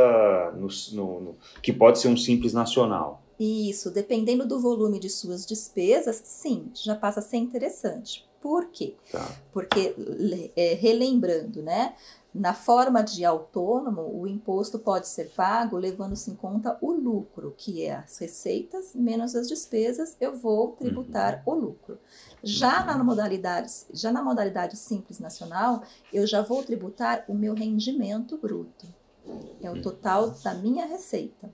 [0.57, 3.23] no, no, no, que pode ser um simples nacional.
[3.39, 8.29] Isso, dependendo do volume de suas despesas, sim, já passa a ser interessante.
[8.41, 8.95] Por quê?
[9.13, 9.27] Tá.
[9.53, 9.95] Porque,
[10.57, 11.95] é, relembrando, né?
[12.33, 17.83] Na forma de autônomo, o imposto pode ser pago levando-se em conta o lucro, que
[17.83, 21.53] é as receitas menos as despesas, eu vou tributar uhum.
[21.53, 21.99] o lucro.
[22.43, 28.39] Já na modalidade, já na modalidade simples nacional, eu já vou tributar o meu rendimento
[28.39, 28.87] bruto.
[29.61, 31.53] É o total da minha receita.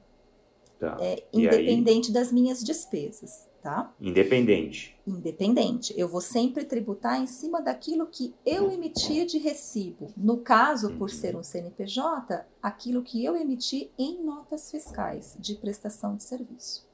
[0.79, 0.99] Tá.
[1.01, 3.93] É, independente das minhas despesas tá?
[4.01, 4.97] Independente.
[5.05, 5.93] Independente.
[5.97, 10.13] Eu vou sempre tributar em cima daquilo que eu emiti de recibo.
[10.17, 16.15] No caso, por ser um CNPJ, aquilo que eu emiti em notas fiscais de prestação
[16.15, 16.89] de serviço.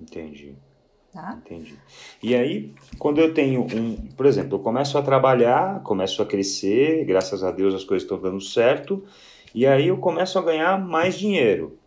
[0.00, 0.56] Entendi.
[1.12, 1.40] Tá?
[1.40, 1.78] Entendi.
[2.20, 7.04] E aí, quando eu tenho um, por exemplo, eu começo a trabalhar, começo a crescer,
[7.04, 9.04] graças a Deus as coisas estão dando certo,
[9.54, 11.78] e aí eu começo a ganhar mais dinheiro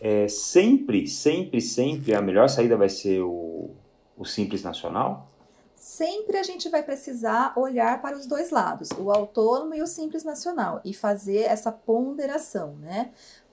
[0.00, 3.70] é, sempre, sempre, sempre a melhor saída vai ser o,
[4.16, 5.30] o Simples Nacional?
[5.74, 10.24] Sempre a gente vai precisar olhar para os dois lados, o autônomo e o Simples
[10.24, 13.10] Nacional, e fazer essa ponderação, né?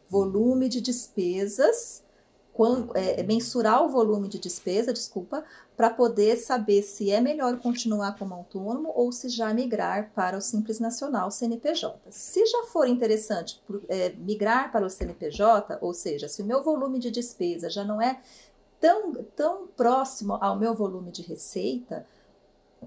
[0.10, 2.03] Volume de despesas
[2.94, 5.44] é, é, mensurar o volume de despesa, desculpa,
[5.76, 10.42] para poder saber se é melhor continuar como autônomo ou se já migrar para o
[10.42, 12.00] Simples Nacional CNPJ.
[12.12, 17.00] Se já for interessante é, migrar para o CNPJ, ou seja, se o meu volume
[17.00, 18.22] de despesa já não é
[18.80, 22.06] tão, tão próximo ao meu volume de receita,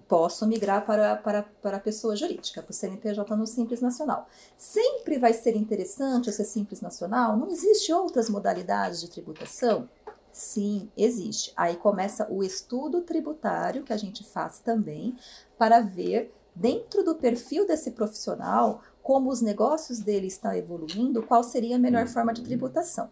[0.09, 4.29] posso migrar para, para, para a pessoa jurídica, para o CNPJ no Simples Nacional.
[4.57, 7.37] Sempre vai ser interessante ser Simples Nacional?
[7.37, 9.89] Não existe outras modalidades de tributação?
[10.33, 11.53] Sim, existe.
[11.57, 15.17] Aí começa o estudo tributário que a gente faz também
[15.57, 21.77] para ver dentro do perfil desse profissional como os negócios dele estão evoluindo, qual seria
[21.77, 23.11] a melhor forma de tributação.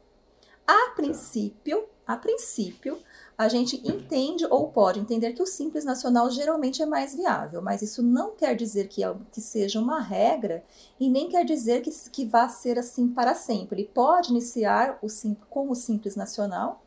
[0.66, 2.98] A princípio, a princípio,
[3.36, 7.82] a gente entende ou pode entender que o simples nacional geralmente é mais viável, mas
[7.82, 10.64] isso não quer dizer que, é, que seja uma regra
[11.00, 13.82] e nem quer dizer que, que vá ser assim para sempre.
[13.82, 15.08] Ele pode iniciar o,
[15.50, 16.82] com o simples nacional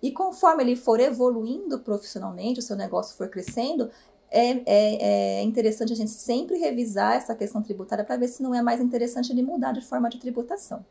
[0.00, 3.90] e conforme ele for evoluindo profissionalmente, o seu negócio for crescendo,
[4.30, 8.54] é, é, é, interessante a gente sempre revisar essa questão tributária para ver se não
[8.54, 10.84] é mais interessante ele mudar de forma de tributação.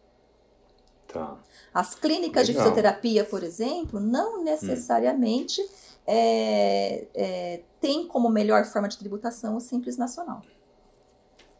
[1.12, 1.38] Tá.
[1.74, 2.64] As clínicas Legal.
[2.64, 5.68] de fisioterapia, por exemplo, não necessariamente hum.
[6.08, 10.42] é, é, tem como melhor forma de tributação o Simples Nacional.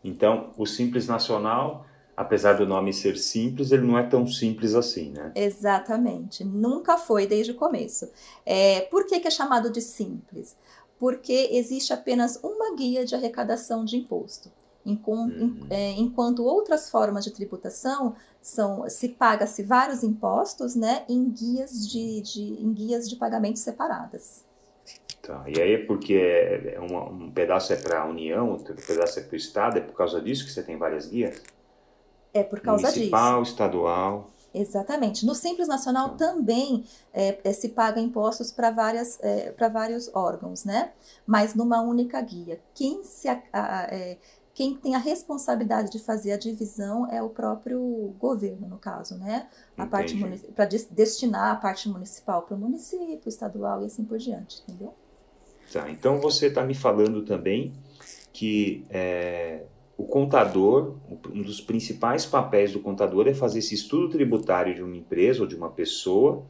[0.04, 1.86] Então, o Simples Nacional,
[2.16, 5.32] apesar do nome ser simples, ele não é tão simples assim, né?
[5.36, 6.44] Exatamente.
[6.44, 8.10] Nunca foi desde o começo.
[8.46, 10.56] É, por que, que é chamado de simples?
[10.98, 14.52] Porque existe apenas uma guia de arrecadação de imposto.
[14.86, 15.68] Uhum.
[15.70, 22.22] É, enquanto outras formas de tributação são se paga-se vários impostos né, em, guias de,
[22.22, 24.46] de, em guias de pagamento separadas.
[25.22, 25.44] Tá.
[25.48, 29.20] E aí é porque é, é uma, um pedaço é para a União, outro pedaço
[29.20, 31.42] é para o Estado, é por causa disso que você tem várias guias?
[32.34, 33.52] É por causa Municipal, disso.
[33.52, 34.30] estadual.
[34.54, 35.26] Exatamente.
[35.26, 36.28] No Simples Nacional tá.
[36.28, 40.92] também é, é, se paga impostos para várias é, para vários órgãos, né?
[41.26, 42.60] Mas numa única guia.
[42.74, 44.18] Quem se a, a, é,
[44.60, 49.48] quem tem a responsabilidade de fazer a divisão é o próprio governo, no caso, né?
[49.78, 50.14] A parte
[50.54, 54.94] para destinar a parte municipal para o município, estadual e assim por diante, entendeu?
[55.72, 57.72] Tá, então você está me falando também
[58.34, 59.64] que é,
[59.96, 60.98] o contador,
[61.34, 65.48] um dos principais papéis do contador é fazer esse estudo tributário de uma empresa ou
[65.48, 66.46] de uma pessoa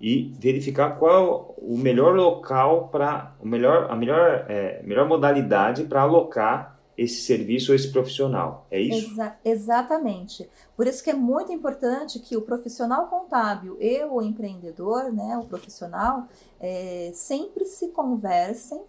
[0.00, 6.02] e verificar qual o melhor local para o melhor a melhor é, melhor modalidade para
[6.02, 8.66] alocar esse serviço ou esse profissional.
[8.70, 9.12] É isso?
[9.12, 10.48] Exa exatamente.
[10.76, 15.44] Por isso que é muito importante que o profissional contábil e o empreendedor, né, o
[15.44, 16.28] profissional,
[16.60, 18.80] é, sempre se conversem.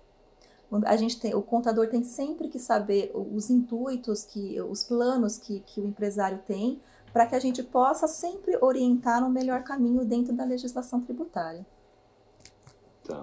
[0.86, 5.60] A gente tem, o contador tem sempre que saber os intuitos, que, os planos que,
[5.62, 10.34] que o empresário tem, para que a gente possa sempre orientar no melhor caminho dentro
[10.34, 11.64] da legislação tributária.
[13.04, 13.22] Tá.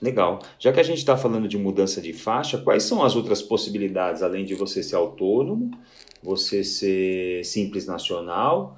[0.00, 0.40] Legal.
[0.58, 4.22] Já que a gente está falando de mudança de faixa, quais são as outras possibilidades,
[4.22, 5.70] além de você ser autônomo,
[6.22, 8.76] você ser simples nacional?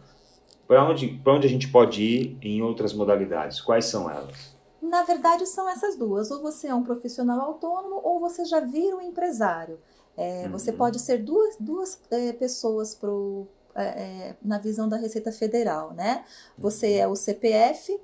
[0.67, 3.61] Para onde, onde a gente pode ir em outras modalidades?
[3.61, 4.57] Quais são elas?
[4.83, 6.31] Na verdade, são essas duas.
[6.31, 9.79] Ou você é um profissional autônomo, ou você já vira um empresário.
[10.17, 10.53] É, uhum.
[10.53, 15.93] Você pode ser duas, duas é, pessoas pro, é, é na visão da Receita Federal,
[15.93, 16.25] né?
[16.59, 17.03] Você uhum.
[17.03, 18.01] é o CPF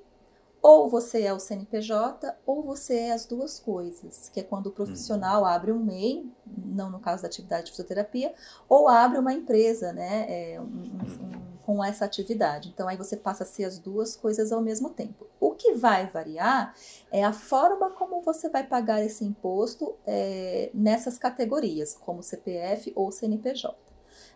[0.63, 4.71] Ou você é o CNPJ, ou você é as duas coisas, que é quando o
[4.71, 5.47] profissional uhum.
[5.47, 6.25] abre um MEI,
[6.57, 8.33] não no caso da atividade de fisioterapia,
[8.69, 11.31] ou abre uma empresa, né, é, um, um,
[11.65, 12.69] com essa atividade.
[12.73, 15.27] Então aí você passa a ser as duas coisas ao mesmo tempo.
[15.37, 16.73] O que vai variar
[17.11, 23.11] é a forma como você vai pagar esse imposto é, nessas categorias, como CPF ou
[23.11, 23.75] CNPJ.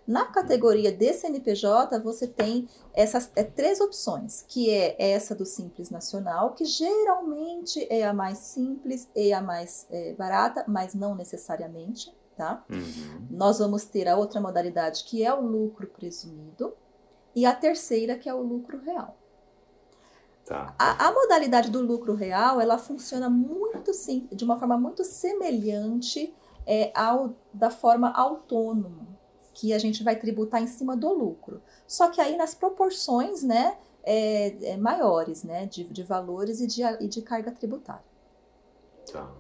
[0.08, 5.90] Na categoria de CNPJ, você tem essas é, três opções, que é essa do Simples
[5.90, 12.16] Nacional, que geralmente é a mais simples e a mais é, barata, mas não necessariamente,
[12.38, 12.64] tá?
[12.70, 13.28] Uhum.
[13.30, 16.74] Nós vamos ter a outra modalidade, que é o lucro presumido,
[17.36, 19.18] e a terceira, que é o lucro real.
[20.46, 20.74] Tá.
[20.80, 26.34] A, a, modalidade do lucro real, ela funciona muito sim, de uma forma muito semelhante
[26.66, 29.17] é, ao da forma autônoma
[29.58, 31.64] que a gente vai tributar em cima do lucro.
[31.88, 36.84] Só que aí nas proporções, né, é, é maiores, né, de, de valores e de,
[36.84, 38.06] e de carga tributária.
[39.12, 39.32] Tá.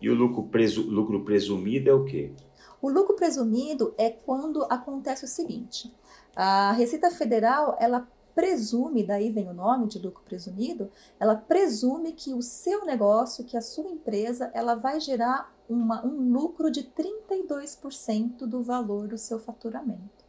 [0.00, 2.32] E o lucro, presu, lucro presumido é o quê?
[2.80, 5.92] O lucro presumido é quando acontece o seguinte:
[6.36, 12.32] a Receita Federal ela presume, daí vem o nome de lucro presumido, ela presume que
[12.32, 18.46] o seu negócio, que a sua empresa, ela vai gerar uma, um lucro de 32%
[18.46, 20.24] do valor do seu faturamento.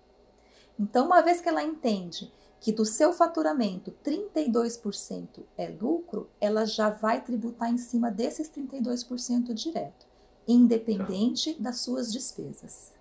[0.80, 6.90] Então, uma vez que ela entende que do seu faturamento 32% é lucro, ela já
[6.90, 10.06] vai tributar em cima desses 32% direto,
[10.48, 11.64] independente tá.
[11.64, 12.94] das suas despesas.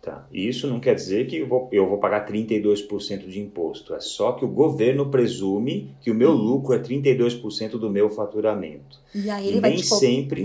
[0.00, 0.26] Tá.
[0.32, 3.94] Isso não quer dizer que eu vou, eu vou pagar 32% de imposto.
[3.94, 9.00] É só que o governo presume que o meu lucro é 32% do meu faturamento.
[9.14, 10.42] E aí ele e vai nem sempre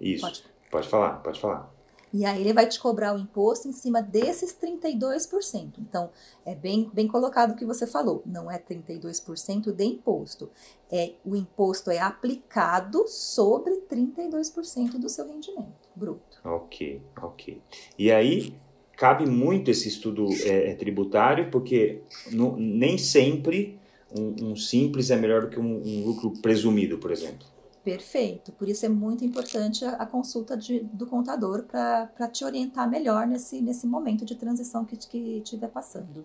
[0.00, 0.22] isso.
[0.22, 0.44] Pode.
[0.70, 1.76] pode falar, pode falar.
[2.12, 5.74] E aí ele vai te cobrar o imposto em cima desses 32%.
[5.78, 6.10] Então,
[6.46, 8.22] é bem, bem colocado o que você falou.
[8.24, 10.48] Não é 32% de imposto.
[10.90, 16.38] É, o imposto é aplicado sobre 32% do seu rendimento bruto.
[16.44, 17.60] Ok, ok.
[17.98, 18.54] E aí,
[18.96, 23.78] cabe muito esse estudo é, é tributário, porque no, nem sempre
[24.16, 27.46] um, um, simples é melhor do que um, um lucro presumido, por exemplo.
[27.86, 28.50] Perfeito.
[28.50, 33.28] Por isso é muito importante a, a consulta de, do contador para te orientar melhor
[33.28, 34.96] nesse, nesse momento de transição que
[35.38, 36.24] estiver passando.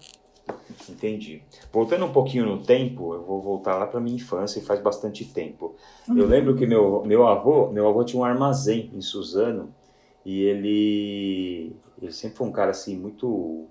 [0.89, 1.43] Entendi.
[1.71, 5.23] Voltando um pouquinho no tempo, eu vou voltar lá para minha infância e faz bastante
[5.23, 5.75] tempo.
[6.09, 6.17] Uhum.
[6.17, 9.71] Eu lembro que meu, meu avô, meu avô tinha um armazém em Suzano
[10.25, 13.67] e ele, ele sempre foi um cara assim muito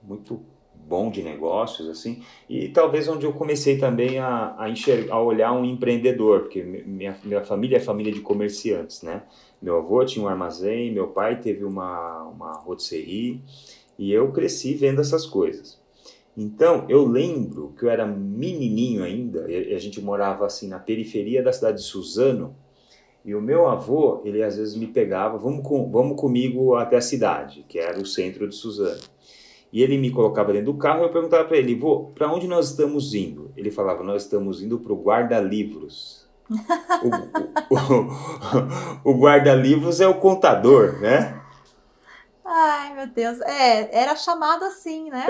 [0.00, 0.40] muito
[0.88, 5.52] bom de negócios, assim, e talvez onde eu comecei também a, a enxergar, a olhar
[5.52, 9.22] um empreendedor, porque minha, minha família é família de comerciantes, né?
[9.60, 13.40] Meu avô tinha um armazém, meu pai teve uma, uma rotisserie,
[13.98, 15.80] e eu cresci vendo essas coisas.
[16.36, 21.42] Então, eu lembro que eu era menininho ainda, e a gente morava assim na periferia
[21.42, 22.56] da cidade de Suzano,
[23.24, 27.00] e o meu avô, ele às vezes me pegava, vamos, com, vamos comigo até a
[27.00, 29.00] cidade, que era o centro de Suzano.
[29.72, 32.46] E ele me colocava dentro do carro e eu perguntava para ele, vô, para onde
[32.46, 33.50] nós estamos indo?
[33.56, 36.28] Ele falava, nós estamos indo para o guarda-livros.
[37.70, 37.74] o,
[39.08, 41.41] o, o guarda-livros é o contador, né?
[42.54, 43.40] Ai, meu Deus.
[43.40, 45.24] É, era chamado assim, né?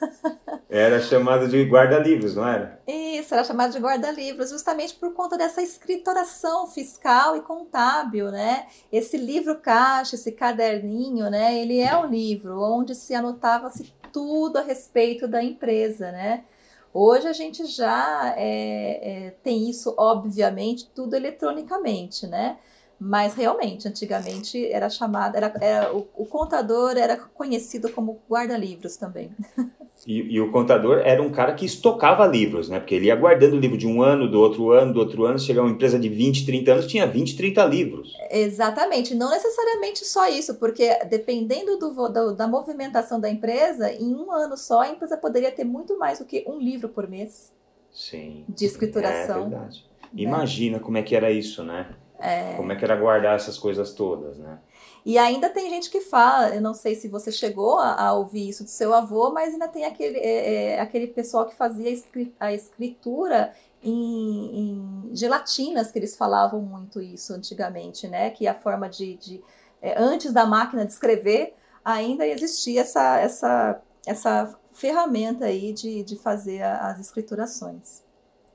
[0.70, 2.80] era chamado de guarda-livros, não era?
[2.88, 8.68] Isso, era chamado de guarda-livros, justamente por conta dessa escritoração fiscal e contábil, né?
[8.90, 11.54] Esse livro caixa, esse caderninho, né?
[11.58, 16.44] Ele é um livro onde se anotava-se tudo a respeito da empresa, né?
[16.90, 22.56] Hoje a gente já é, é, tem isso, obviamente, tudo eletronicamente, né?
[22.98, 29.30] Mas realmente, antigamente era chamado, era, era o, o, contador era conhecido como guarda-livros também.
[30.06, 32.78] E, e, o contador era um cara que estocava livros, né?
[32.78, 35.38] Porque ele ia guardando o livro de um ano, do outro ano, do outro ano,
[35.38, 38.14] chegava uma empresa de 20, 30 anos, tinha 20, 30 livros.
[38.30, 44.30] Exatamente, não necessariamente só isso, porque dependendo do, do, da movimentação da empresa, em um
[44.30, 47.50] ano só a empresa poderia ter muito mais do que um livro por mês.
[47.90, 48.44] Sim.
[48.46, 49.46] De escrituração.
[49.46, 49.86] É verdade.
[50.12, 50.22] Né?
[50.22, 51.88] Imagina como é que era isso, né?
[52.18, 52.54] É...
[52.54, 54.58] Como é que era guardar essas coisas todas, né?
[55.04, 58.48] E ainda tem gente que fala, eu não sei se você chegou a, a ouvir
[58.48, 61.96] isso do seu avô, mas ainda tem aquele, é, é, aquele pessoal que fazia
[62.40, 68.30] a escritura em, em, gelatinas, que eles falavam muito isso antigamente, né?
[68.30, 69.16] Que a forma de.
[69.16, 69.44] de
[69.80, 76.16] é, antes da máquina de escrever, ainda existia essa, essa, essa ferramenta aí de, de
[76.16, 78.02] fazer as escriturações.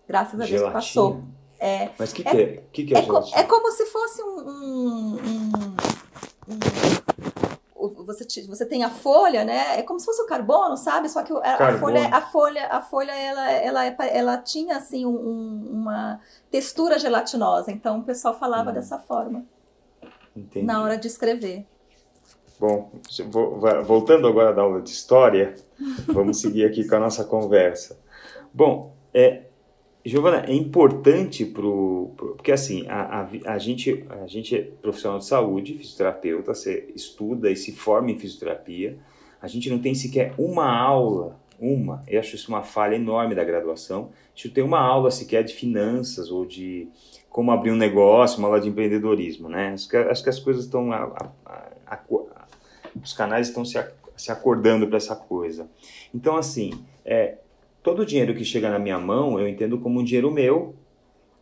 [0.05, 1.21] Graças a Deus passou.
[1.63, 3.85] É, Mas o que, é, que, é, que, que é, é, co é como se
[3.85, 5.51] fosse um, um, um,
[6.49, 6.59] um
[8.03, 9.79] você, você tem a folha, né?
[9.79, 11.07] É como se fosse o carbono, sabe?
[11.07, 15.67] Só que a, a folha, a folha, a folha, ela, ela, ela tinha assim um,
[15.71, 17.71] uma textura gelatinosa.
[17.71, 18.73] Então o pessoal falava hum.
[18.73, 19.45] dessa forma
[20.35, 20.65] Entendi.
[20.65, 21.67] na hora de escrever.
[22.59, 22.91] Bom,
[23.85, 25.55] voltando agora da aula de história,
[26.07, 27.99] vamos seguir aqui com a nossa conversa.
[28.51, 29.43] Bom, é,
[30.03, 35.25] Giovana, é importante pro, porque assim a, a, a, gente a gente é profissional de
[35.25, 38.97] saúde, fisioterapeuta, você estuda e se forma em fisioterapia.
[39.41, 42.03] A gente não tem sequer uma aula, uma.
[42.07, 44.09] Eu acho isso uma falha enorme da graduação.
[44.11, 46.87] A gente não tem uma aula sequer de finanças ou de
[47.29, 49.71] como abrir um negócio, uma aula de empreendedorismo, né?
[49.73, 50.89] Acho que, acho que as coisas estão
[53.01, 53.83] os canais estão se,
[54.17, 55.69] se acordando para essa coisa.
[56.13, 56.71] Então, assim,
[57.05, 57.37] é,
[57.83, 60.75] todo o dinheiro que chega na minha mão, eu entendo como um dinheiro meu,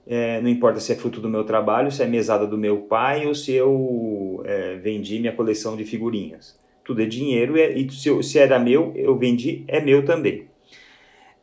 [0.07, 3.27] é, não importa se é fruto do meu trabalho, se é mesada do meu pai
[3.27, 6.57] ou se eu é, vendi minha coleção de figurinhas.
[6.83, 10.47] Tudo é dinheiro e, é, e se, se, era meu, eu vendi, é meu também.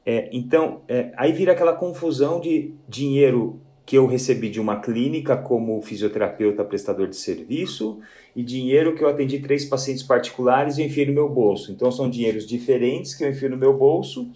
[0.04, 5.36] É, então, é, aí vira aquela confusão de dinheiro que eu recebi de uma clínica
[5.36, 8.00] como fisioterapeuta prestador de serviço
[8.34, 11.70] e dinheiro que eu atendi três pacientes particulares e enfiei no meu bolso.
[11.70, 14.28] Então são dinheiros diferentes que eu enfio no meu bolso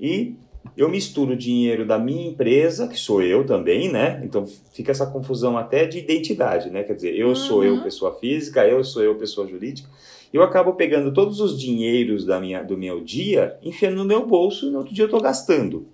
[0.00, 0.34] e
[0.76, 4.20] eu misturo o dinheiro da minha empresa, que sou eu também, né?
[4.24, 6.82] Então fica essa confusão até de identidade, né?
[6.82, 7.34] Quer dizer, eu uhum.
[7.34, 9.88] sou eu pessoa física, eu sou eu pessoa jurídica.
[10.32, 14.26] E eu acabo pegando todos os dinheiros da minha, do meu dia, enfiando no meu
[14.26, 15.86] bolso e no outro dia eu estou gastando.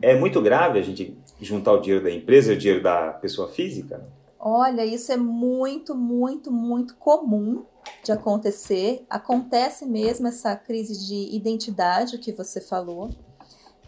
[0.00, 3.48] É muito grave a gente juntar o dinheiro da empresa e o dinheiro da pessoa
[3.48, 4.02] física?
[4.42, 7.66] Olha, isso é muito, muito, muito comum
[8.02, 9.04] de acontecer.
[9.10, 13.10] Acontece mesmo essa crise de identidade que você falou.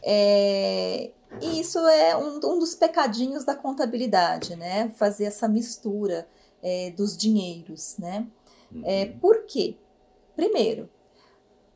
[0.03, 4.90] É, e isso é um, um, dos pecadinhos da contabilidade, né?
[4.90, 6.28] Fazer essa mistura
[6.62, 8.26] é, dos dinheiros, né?
[8.84, 9.18] É, uhum.
[9.20, 9.78] por quê?
[10.36, 10.90] Primeiro,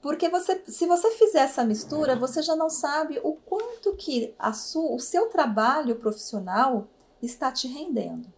[0.02, 4.52] porque você, se você fizer essa mistura, você já não sabe o quanto que a
[4.52, 6.88] sua, o seu trabalho profissional
[7.22, 8.35] está te rendendo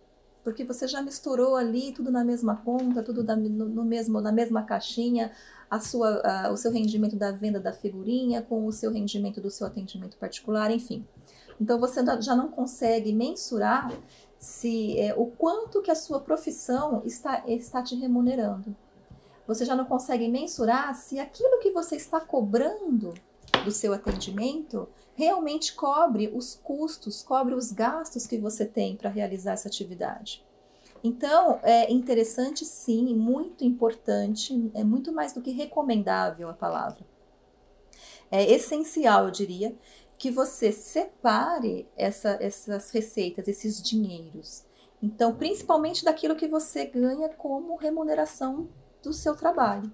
[0.49, 4.33] porque você já misturou ali tudo na mesma conta, tudo da, no, no, mesmo, na
[4.33, 5.31] mesma caixinha,
[5.71, 9.51] a sua, a, o seu rendimento da venda da figurinha com o seu rendimento do
[9.51, 11.05] seu atendimento particular, enfim.
[11.61, 13.93] Então você já não consegue mensurar
[14.39, 18.75] se é, o quanto que a sua profissão está, está te remunerando.
[19.47, 23.13] Você já não consegue mensurar se aquilo que você está cobrando
[23.67, 24.89] do seu atendimento
[25.19, 30.47] realmente cobre os custos, cobre os gastos que você tem para realizar essa atividade.
[31.03, 37.05] Então, é interessante sim, muito importante, é muito mais do que recomendável a palavra.
[38.31, 39.77] É essencial, eu diria,
[40.17, 44.65] que você separe essa, essas receitas, esses dinheiros.
[45.03, 48.69] Então, principalmente daquilo que você ganha como remuneração
[49.03, 49.93] do seu trabalho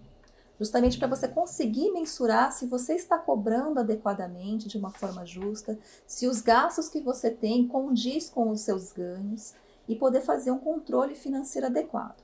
[0.59, 6.27] justamente para você conseguir mensurar se você está cobrando adequadamente, de uma forma justa, se
[6.27, 9.55] os gastos que você tem condiz com os seus ganhos
[9.89, 12.24] e poder fazer um controle financeiro adequado.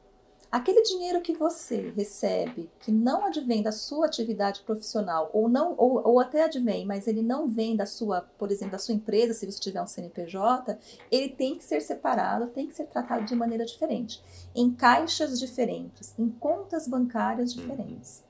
[0.51, 6.05] Aquele dinheiro que você recebe, que não advém da sua atividade profissional, ou não, ou,
[6.05, 9.47] ou até advém, mas ele não vem da sua, por exemplo, da sua empresa, se
[9.47, 10.77] você tiver um CNPJ,
[11.09, 14.21] ele tem que ser separado, tem que ser tratado de maneira diferente,
[14.53, 18.25] em caixas diferentes, em contas bancárias diferentes.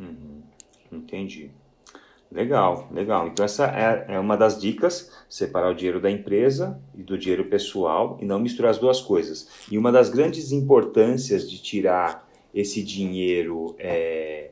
[0.00, 0.42] Uhum.
[0.90, 1.50] Entendi.
[2.32, 3.28] Legal, legal.
[3.28, 7.44] Então essa é, é uma das dicas, separar o dinheiro da empresa e do dinheiro
[7.44, 9.66] pessoal e não misturar as duas coisas.
[9.70, 14.50] E uma das grandes importâncias de tirar esse dinheiro, é,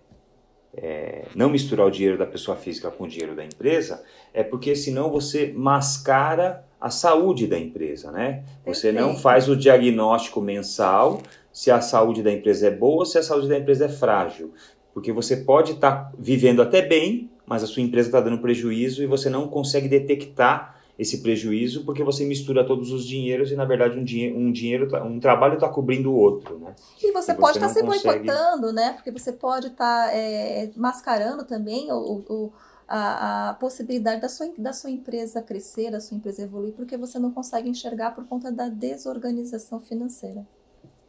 [0.75, 4.05] é, não misturar o dinheiro da pessoa física com o dinheiro da empresa,
[4.35, 8.45] é porque senão você mascara a saúde da empresa, né?
[8.65, 11.23] Você não faz o diagnóstico mensal
[11.53, 14.53] se a saúde da empresa é boa ou se a saúde da empresa é frágil.
[14.93, 19.03] Porque você pode estar tá vivendo até bem, mas a sua empresa está dando prejuízo
[19.03, 23.65] e você não consegue detectar esse prejuízo porque você mistura todos os dinheiros e na
[23.65, 26.77] verdade um, dinhe um dinheiro tá, um trabalho está cobrindo o outro né?
[27.03, 28.25] E você, pode estar tá se consegue...
[28.25, 28.93] boicotando né?
[28.93, 32.53] Porque você pode estar tá, é, mascarando também o, o
[32.87, 37.19] a, a, possibilidade da sua, da sua empresa crescer da sua empresa evoluir porque você
[37.19, 40.47] não consegue enxergar por conta da desorganização financeira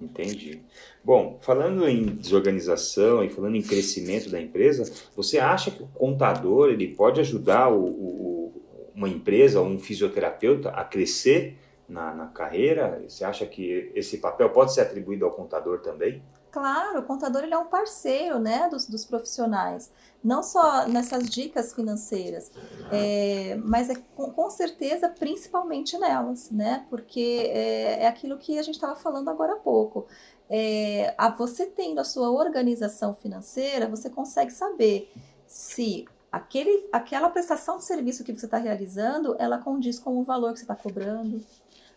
[0.01, 0.63] Entendi.
[1.03, 6.69] Bom, falando em desorganização e falando em crescimento da empresa, você acha que o contador
[6.69, 13.03] ele pode ajudar o, o, uma empresa, um fisioterapeuta a crescer na, na carreira?
[13.07, 16.21] Você acha que esse papel pode ser atribuído ao contador também?
[16.51, 19.89] Claro, o contador ele é um parceiro né, dos, dos profissionais,
[20.21, 22.51] não só nessas dicas financeiras,
[22.91, 26.85] é, mas é com, com, certeza principalmente nelas, né?
[26.89, 30.05] Porque é, é aquilo que a gente estava falando agora há pouco.
[30.49, 35.09] É, a você tendo a sua organização financeira, você consegue saber
[35.47, 40.51] se aquele, aquela prestação de serviço que você está realizando, ela condiz com o valor
[40.51, 41.41] que você está cobrando.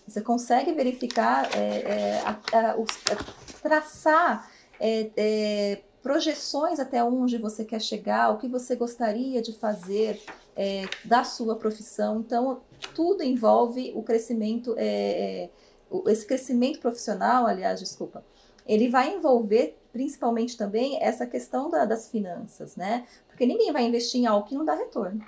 [0.07, 3.17] Você consegue verificar, é, é, a, a, os, é,
[3.63, 10.21] traçar é, é, projeções até onde você quer chegar, o que você gostaria de fazer
[10.55, 12.21] é, da sua profissão.
[12.21, 12.61] Então,
[12.95, 14.77] tudo envolve o crescimento,
[16.07, 18.23] esse crescimento profissional, aliás, desculpa,
[18.67, 23.07] ele vai envolver principalmente também essa questão da, das finanças, né?
[23.29, 25.25] Porque ninguém vai investir em algo que não dá retorno.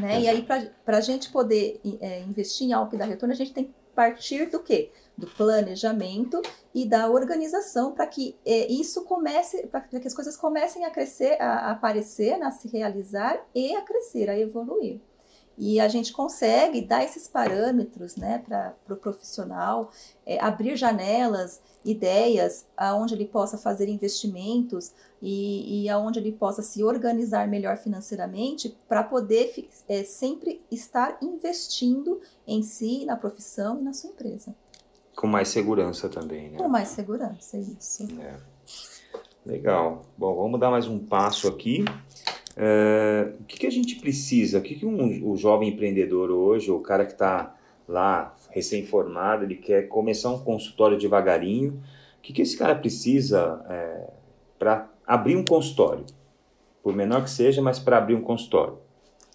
[0.00, 0.20] Né?
[0.22, 3.52] E aí, para a gente poder é, investir em algo que dá retorno, a gente
[3.52, 4.92] tem que partir do quê?
[5.16, 6.42] Do planejamento
[6.74, 11.40] e da organização para que é, isso comece, para que as coisas comecem a crescer,
[11.40, 15.00] a, a aparecer, a se realizar e a crescer, a evoluir.
[15.58, 19.90] E a gente consegue dar esses parâmetros né, para o pro profissional,
[20.24, 24.92] é, abrir janelas, ideias, aonde ele possa fazer investimentos
[25.22, 32.20] e, e aonde ele possa se organizar melhor financeiramente para poder é, sempre estar investindo
[32.46, 34.54] em si, na profissão e na sua empresa.
[35.16, 36.58] Com mais segurança também, né?
[36.58, 38.06] Com mais segurança, isso.
[38.20, 38.36] É.
[39.46, 40.04] Legal.
[40.18, 41.84] Bom, vamos dar mais um passo aqui.
[42.56, 44.58] É, o que, que, a gente precisa?
[44.58, 47.54] O que, que um, o jovem empreendedor hoje, o cara que está
[47.86, 51.82] lá recém-formado, ele quer começar um consultório devagarinho,
[52.18, 54.10] o que, que esse cara precisa é,
[54.58, 56.04] para abrir um consultório?
[56.82, 58.78] Por menor que seja, mas para abrir um consultório.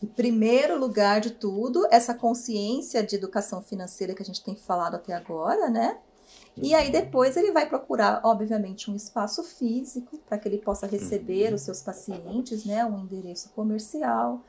[0.02, 4.96] Em primeiro lugar de tudo, essa consciência de educação financeira que a gente tem falado
[4.96, 6.00] até agora, né?
[6.58, 11.50] E aí depois ele vai procurar, obviamente, um espaço físico para que ele possa receber
[11.50, 11.56] uhum.
[11.56, 14.42] os seus pacientes, né, um endereço comercial,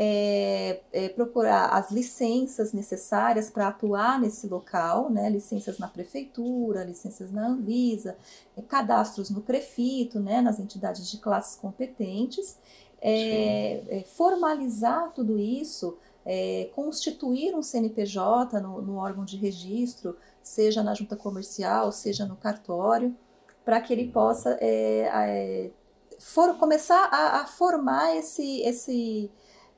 [0.00, 7.32] é, é, procurar as licenças necessárias para atuar nesse local, né, licenças na prefeitura, licenças
[7.32, 8.16] na Anvisa,
[8.56, 12.56] é, cadastros no Prefito, né, nas entidades de classes competentes,
[13.02, 15.98] é, formalizar tudo isso,
[16.74, 20.14] constituir um CNPJ no, no órgão de registro,
[20.48, 23.14] seja na junta comercial, seja no cartório,
[23.64, 25.70] para que ele possa é, é,
[26.18, 29.30] for, começar a, a, formar esse, esse,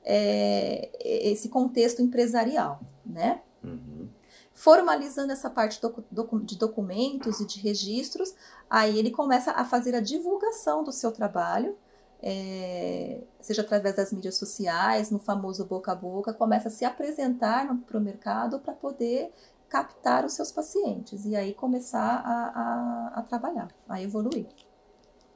[0.04, 3.42] é, esse contexto empresarial, né?
[3.64, 4.08] Uhum.
[4.54, 5.92] Formalizando essa parte do,
[6.40, 8.32] de documentos e de registros,
[8.68, 11.76] aí ele começa a fazer a divulgação do seu trabalho,
[12.22, 17.66] é, seja através das mídias sociais, no famoso boca a boca, começa a se apresentar
[17.86, 19.32] para o mercado para poder
[19.70, 24.46] captar os seus pacientes e aí começar a, a, a trabalhar, a evoluir.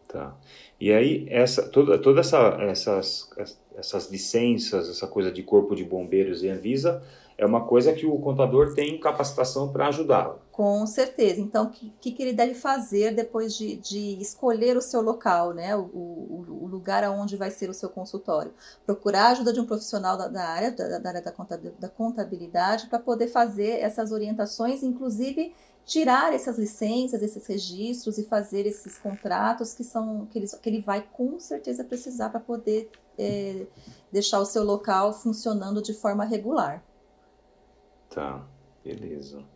[0.08, 0.36] Tá.
[0.78, 3.30] E aí, essa, toda, toda essa, essas,
[3.74, 7.02] essas licenças, essa coisa de corpo de bombeiros e Anvisa,
[7.38, 10.43] é uma coisa que o contador tem capacitação para ajudá-lo.
[10.54, 11.40] Com certeza.
[11.40, 15.74] Então, o que, que ele deve fazer depois de, de escolher o seu local, né?
[15.74, 18.54] O, o, o, lugar aonde vai ser o seu consultório?
[18.86, 21.22] Procurar a ajuda de um profissional da, da área, da, da, área
[21.76, 25.52] da contabilidade, para poder fazer essas orientações, inclusive
[25.84, 30.80] tirar essas licenças, esses registros e fazer esses contratos que são que ele, que ele
[30.80, 33.66] vai com certeza precisar para poder é,
[34.12, 36.80] deixar o seu local funcionando de forma regular.
[38.08, 38.46] Tá,
[38.84, 39.52] beleza.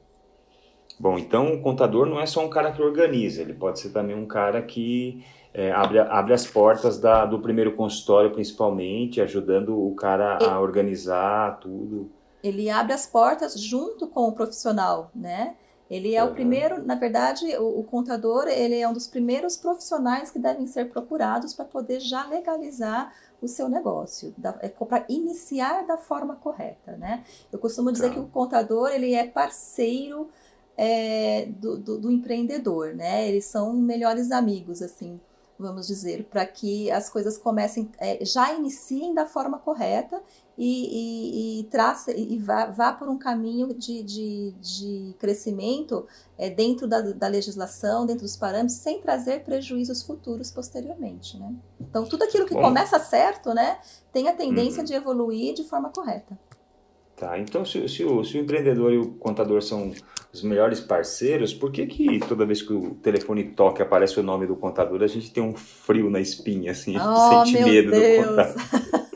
[0.99, 4.17] Bom, então o contador não é só um cara que organiza, ele pode ser também
[4.17, 5.25] um cara que
[5.55, 11.59] é, abre, abre as portas da, do primeiro consultório, principalmente, ajudando o cara a organizar
[11.61, 12.11] tudo.
[12.43, 15.55] Ele abre as portas junto com o profissional, né?
[15.91, 16.31] Ele é uhum.
[16.31, 20.67] o primeiro, na verdade, o, o, contador, ele é um dos primeiros profissionais que devem
[20.67, 26.97] ser procurados para poder já legalizar o seu negócio, é, para iniciar da forma correta,
[26.97, 27.25] né?
[27.51, 28.15] Eu costumo dizer tá.
[28.15, 30.29] que o contador, ele é parceiro
[30.79, 33.29] é, do, do, do, empreendedor, né?
[33.29, 35.21] Eles são melhores amigos, assim,
[35.59, 40.23] vamos dizer, para que as coisas comecem, é, já iniciem da forma correta
[40.57, 46.07] e, e, e, traça, e vá, vá por um caminho de, de, de crescimento
[46.39, 51.37] é, dentro da, da legislação, dentro dos parâmetros, sem trazer prejuízos futuros posteriormente.
[51.37, 51.57] Né?
[51.81, 53.81] Então, tudo aquilo que Bom, começa certo né,
[54.13, 54.85] tem a tendência uhum.
[54.85, 56.39] de evoluir de forma correta.
[57.19, 59.93] Tá, então se, se, o, se o empreendedor e o contador são
[60.33, 64.23] os melhores parceiros, por que que toda vez que o telefone toca e aparece o
[64.23, 67.65] nome do contador, a gente tem um frio na espinha, assim, a gente oh, sente
[67.65, 68.25] medo Deus.
[68.25, 68.99] do contador?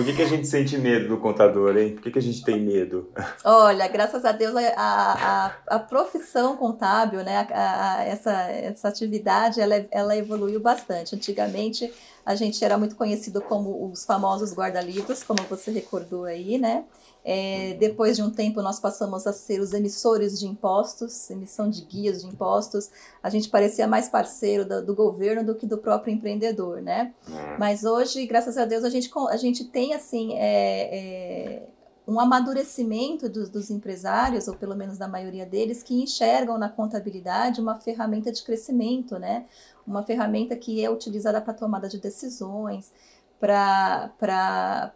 [0.00, 1.94] Por que, que a gente sente medo do contador, hein?
[1.94, 3.12] Por que, que a gente tem medo?
[3.44, 9.60] Olha, graças a Deus, a, a, a profissão contábil, né, a, a, essa, essa atividade,
[9.60, 11.14] ela, ela evoluiu bastante.
[11.14, 11.92] Antigamente,
[12.24, 16.84] a gente era muito conhecido como os famosos guarda-livros, como você recordou aí, né?
[17.22, 21.82] É, depois de um tempo, nós passamos a ser os emissores de impostos, emissão de
[21.84, 22.90] guias de impostos.
[23.22, 27.12] A gente parecia mais parceiro do, do governo do que do próprio empreendedor, né?
[27.30, 27.58] É.
[27.58, 31.68] Mas hoje, graças a Deus, a gente, a gente tem, assim, é, é,
[32.08, 37.60] um amadurecimento dos, dos empresários, ou pelo menos da maioria deles, que enxergam na contabilidade
[37.60, 39.44] uma ferramenta de crescimento, né?
[39.90, 42.92] Uma ferramenta que é utilizada para tomada de decisões,
[43.40, 44.12] para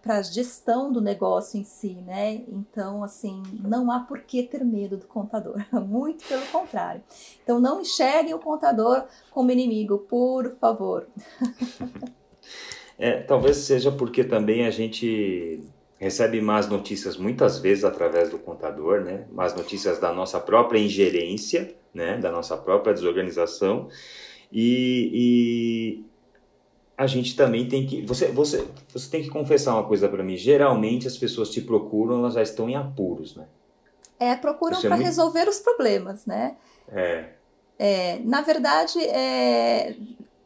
[0.07, 2.43] a gestão do negócio em si, né?
[2.47, 7.03] Então, assim, não há por que ter medo do contador, muito pelo contrário.
[7.43, 11.09] Então, não enxerguem o contador como inimigo, por favor.
[12.97, 15.61] É, talvez seja porque também a gente
[15.99, 19.27] recebe más notícias muitas vezes através do contador, né?
[19.33, 22.19] Más notícias da nossa própria ingerência, né?
[22.19, 23.89] Da nossa própria desorganização.
[24.55, 26.05] E,
[26.97, 28.03] a gente também tem que.
[28.03, 30.37] Você, você, você tem que confessar uma coisa para mim.
[30.37, 33.47] Geralmente as pessoas te procuram, elas já estão em apuros, né?
[34.19, 35.05] É, procuram para é muito...
[35.05, 36.57] resolver os problemas, né?
[36.89, 37.31] É.
[37.79, 39.97] é na verdade, é...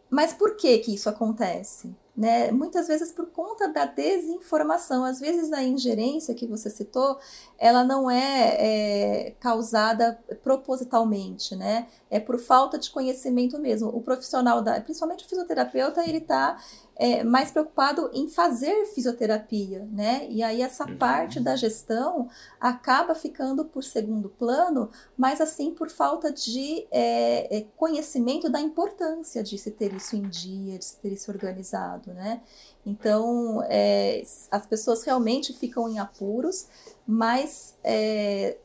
[0.08, 1.94] mas por que que isso acontece?
[2.16, 2.50] Né?
[2.50, 7.16] Muitas vezes por conta da desinformação, às vezes a ingerência que você citou,
[7.56, 11.86] ela não é, é, causada propositalmente, né?
[12.10, 13.88] É por falta de conhecimento mesmo.
[13.88, 16.56] O profissional, da, principalmente o fisioterapeuta, ele está
[16.98, 20.26] é, mais preocupado em fazer fisioterapia, né?
[20.28, 20.98] E aí essa uhum.
[20.98, 22.28] parte da gestão
[22.60, 29.44] acaba ficando por segundo plano, mas assim por falta de é, é, conhecimento da importância
[29.44, 32.40] de se ter isso em dia, de se ter isso organizado, né?
[32.84, 36.66] Então é, as pessoas realmente ficam em apuros,
[37.06, 38.58] mas é,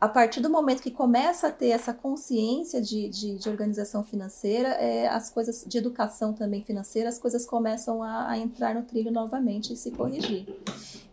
[0.00, 4.68] a partir do momento que começa a ter essa consciência de, de, de organização financeira,
[4.68, 9.10] é, as coisas de educação também financeira, as coisas começam a, a entrar no trilho
[9.10, 10.46] novamente e se corrigir.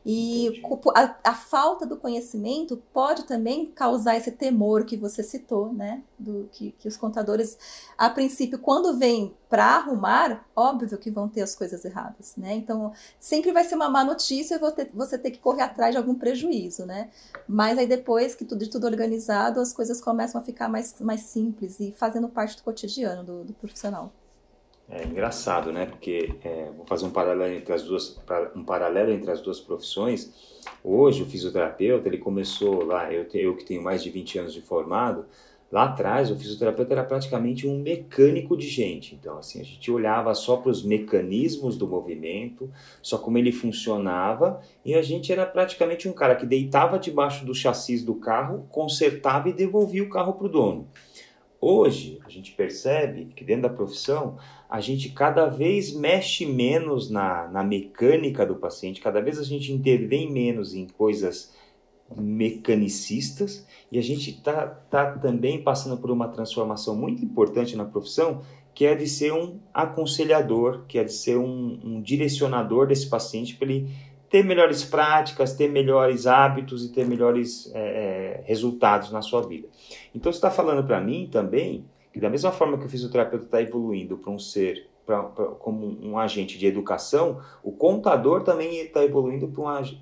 [0.05, 0.61] E
[0.93, 6.03] a, a, falta do conhecimento pode também causar esse temor que você citou, né?
[6.19, 7.57] Do, que, que os contadores,
[7.97, 12.53] a princípio, quando vêm para arrumar, óbvio que vão ter as coisas erradas, né?
[12.53, 16.15] Então, sempre vai ser uma má notícia ter, você ter que correr atrás de algum
[16.15, 17.09] prejuízo, né?
[17.47, 21.21] Mas aí depois que tudo de tudo organizado, as coisas começam a ficar mais, mais
[21.21, 24.11] simples e fazendo parte do cotidiano do, do profissional.
[24.95, 25.87] É engraçado, né?
[25.87, 28.15] Porque é, vou fazer um paralelo entre as duas,
[28.55, 30.31] um paralelo entre as duas profissões.
[30.83, 34.61] Hoje o fisioterapeuta ele começou lá, eu, eu que tenho mais de 20 anos de
[34.61, 35.25] formado,
[35.71, 39.15] lá atrás o fisioterapeuta era praticamente um mecânico de gente.
[39.15, 42.69] Então assim a gente olhava só para os mecanismos do movimento,
[43.01, 47.55] só como ele funcionava e a gente era praticamente um cara que deitava debaixo do
[47.55, 50.87] chassi do carro, consertava e devolvia o carro para o dono.
[51.65, 54.35] Hoje, a gente percebe que dentro da profissão,
[54.69, 59.71] a gente cada vez mexe menos na, na mecânica do paciente, cada vez a gente
[59.71, 61.53] intervém menos em coisas
[62.17, 68.41] mecanicistas e a gente está tá também passando por uma transformação muito importante na profissão,
[68.73, 73.55] que é de ser um aconselhador, que é de ser um, um direcionador desse paciente
[73.55, 73.89] para ele
[74.33, 79.67] ter melhores práticas, ter melhores hábitos e ter melhores é, é resultados na sua vida.
[80.15, 83.61] Então, você está falando para mim também que, da mesma forma que o fisioterapeuta está
[83.61, 89.03] evoluindo para um ser, pra, pra, como um agente de educação, o contador também está
[89.03, 89.53] evoluindo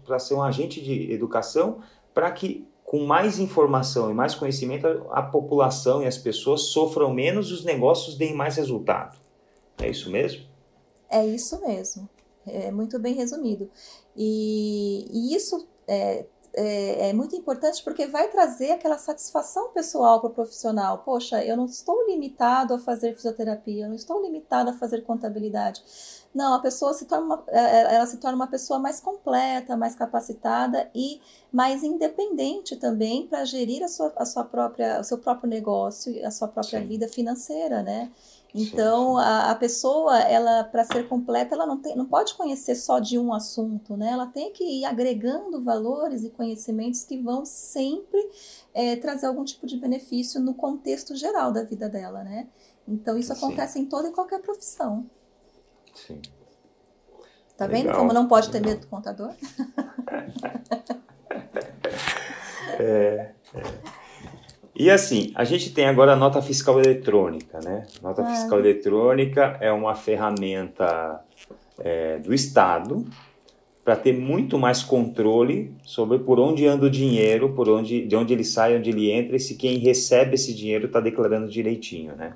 [0.05, 1.82] para ser um agente de educação
[2.13, 7.49] para que, com mais informação e mais conhecimento, a população e as pessoas sofram menos
[7.49, 9.17] e os negócios deem mais resultado.
[9.77, 10.45] É isso mesmo?
[11.09, 12.07] É isso mesmo.
[12.47, 13.69] É muito bem resumido.
[14.16, 20.30] E, e isso é, é, é, muito importante porque vai trazer aquela satisfação pessoal para
[20.30, 20.99] o profissional.
[20.99, 25.82] Poxa, eu não estou limitado a fazer fisioterapia, eu não estou limitado a fazer contabilidade.
[26.34, 29.76] Não, a pessoa se torna uma, é, é, ela se torna uma pessoa mais completa,
[29.76, 35.18] mais capacitada e mais independente também para gerir a sua, a sua própria, o seu
[35.18, 36.88] próprio negócio, a sua própria Sim.
[36.88, 38.12] vida financeira, né?
[38.53, 42.99] Então, a, a pessoa, ela para ser completa, ela não, tem, não pode conhecer só
[42.99, 44.11] de um assunto, né?
[44.11, 48.19] Ela tem que ir agregando valores e conhecimentos que vão sempre
[48.73, 52.47] é, trazer algum tipo de benefício no contexto geral da vida dela, né?
[52.87, 53.45] Então, isso Sim.
[53.45, 55.09] acontece em toda e qualquer profissão.
[55.95, 56.21] Sim.
[57.55, 57.83] Tá Legal.
[57.83, 59.33] vendo como não pode ter medo do contador?
[62.79, 64.00] é, é.
[64.76, 67.86] E assim, a gente tem agora a nota fiscal eletrônica, né?
[68.01, 68.26] Nota ah.
[68.26, 71.22] fiscal eletrônica é uma ferramenta
[71.80, 73.05] é, do Estado
[73.84, 78.34] para ter muito mais controle sobre por onde anda o dinheiro, por onde, de onde
[78.34, 82.34] ele sai, onde ele entra, e se quem recebe esse dinheiro está declarando direitinho, né?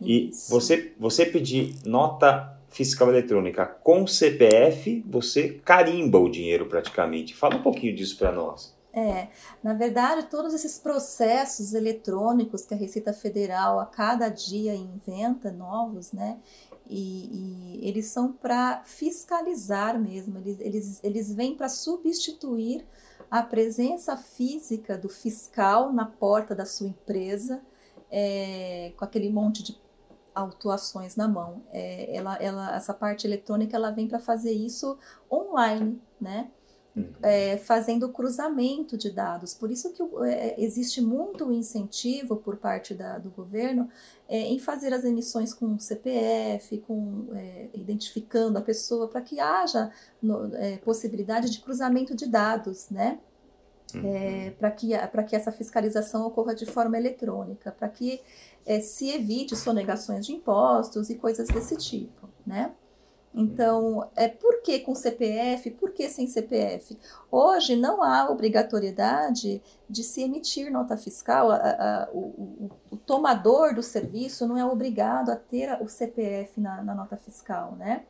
[0.00, 7.34] E você, você pedir nota fiscal eletrônica com CPF, você carimba o dinheiro praticamente.
[7.34, 8.75] Fala um pouquinho disso para nós.
[8.98, 9.28] É,
[9.62, 16.12] na verdade, todos esses processos eletrônicos que a Receita Federal a cada dia inventa novos,
[16.12, 16.40] né?
[16.88, 17.28] E,
[17.82, 22.86] e eles são para fiscalizar mesmo, eles, eles, eles vêm para substituir
[23.30, 27.60] a presença física do fiscal na porta da sua empresa,
[28.10, 29.78] é, com aquele monte de
[30.34, 31.62] autuações na mão.
[31.70, 34.98] É, ela, ela, essa parte eletrônica ela vem para fazer isso
[35.30, 36.50] online, né?
[36.96, 37.12] Uhum.
[37.22, 39.52] É, fazendo cruzamento de dados.
[39.52, 43.86] Por isso que é, existe muito incentivo por parte da, do governo
[44.26, 49.92] é, em fazer as emissões com CPF, com, é, identificando a pessoa, para que haja
[50.22, 53.18] no, é, possibilidade de cruzamento de dados, né?
[53.94, 54.52] Uhum.
[54.58, 54.88] para que,
[55.28, 58.20] que essa fiscalização ocorra de forma eletrônica, para que
[58.82, 62.74] se evite sonegações de impostos e coisas desse tipo, né?
[63.36, 65.70] Então, é por que com CPF?
[65.72, 66.98] Por que sem CPF?
[67.30, 71.50] Hoje não há obrigatoriedade de se emitir nota fiscal.
[71.50, 76.82] A, a, o, o, tomador do serviço não é obrigado a ter o CPF na,
[76.82, 78.06] na nota fiscal, né?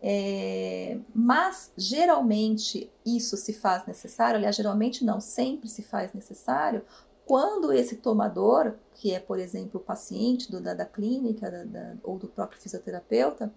[0.00, 6.84] É, mas geralmente isso se faz necessário, aliás, geralmente não, sempre se faz necessário
[7.26, 11.94] quando esse tomador, que é, por exemplo, o paciente do, da, da clínica da, da,
[12.02, 13.52] ou do próprio fisioterapeuta,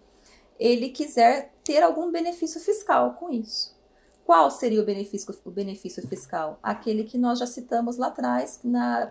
[0.62, 3.76] ele quiser ter algum benefício fiscal com isso.
[4.24, 6.60] Qual seria o benefício, o benefício fiscal?
[6.62, 8.62] Aquele que nós já citamos lá atrás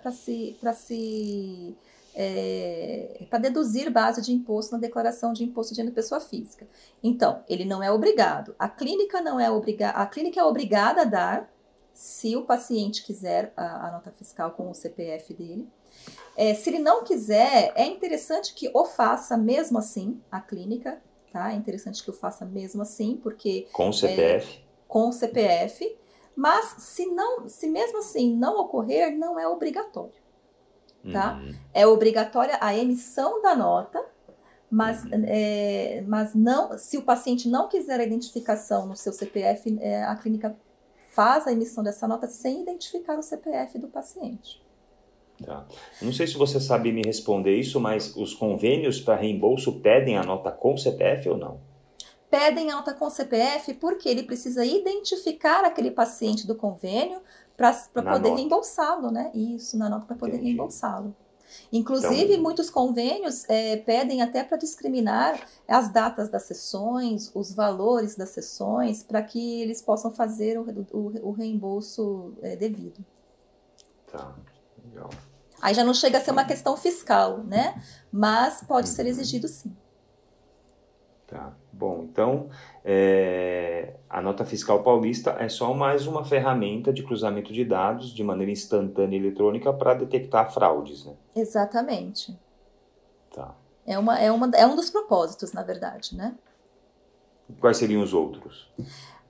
[0.01, 1.77] para se, se
[2.15, 6.67] é, para deduzir base de imposto na declaração de imposto de renda pessoa física.
[7.03, 8.55] Então, ele não é obrigado.
[8.57, 9.99] A clínica não é obrigada.
[9.99, 11.53] A clínica é obrigada a dar,
[11.93, 15.69] se o paciente quiser a, a nota fiscal com o CPF dele.
[16.37, 21.03] É, se ele não quiser, é interessante que o faça mesmo assim a clínica,
[21.33, 21.53] tá?
[21.53, 25.97] É interessante que eu faça mesmo assim, porque com o CPF, é, com o CPF,
[26.35, 30.13] mas se não, se mesmo assim não ocorrer, não é obrigatório,
[31.13, 31.35] tá?
[31.35, 31.55] Uhum.
[31.73, 34.05] É obrigatória a emissão da nota,
[34.71, 35.25] mas, uhum.
[35.27, 40.15] é, mas não, se o paciente não quiser a identificação no seu CPF, é, a
[40.17, 40.57] clínica
[41.11, 44.63] faz a emissão dessa nota sem identificar o CPF do paciente.
[45.45, 45.67] Tá.
[46.03, 50.23] Não sei se você sabe me responder isso, mas os convênios para reembolso pedem a
[50.23, 51.61] nota com CPF ou não?
[52.31, 57.21] Pedem a nota com CPF porque ele precisa identificar aquele paciente do convênio
[57.57, 57.73] para
[58.03, 59.31] poder reembolsá-lo, né?
[59.35, 61.15] Isso, na nota para poder reembolsá-lo.
[61.73, 68.15] Inclusive, então, muitos convênios é, pedem até para discriminar as datas das sessões, os valores
[68.15, 73.05] das sessões, para que eles possam fazer o, o, o reembolso é, devido.
[74.11, 74.35] Tá,
[74.85, 75.11] legal.
[75.61, 77.81] Aí já não chega a ser uma questão fiscal, né?
[78.13, 79.77] Mas pode ser exigido sim.
[81.27, 81.53] Tá.
[81.73, 82.51] Bom, então
[82.85, 88.25] é, a nota fiscal paulista é só mais uma ferramenta de cruzamento de dados de
[88.25, 91.15] maneira instantânea e eletrônica para detectar fraudes, né?
[91.35, 92.37] Exatamente.
[93.33, 93.55] Tá.
[93.87, 96.35] É, uma, é, uma, é um dos propósitos, na verdade, né?
[97.61, 98.69] Quais seriam os outros?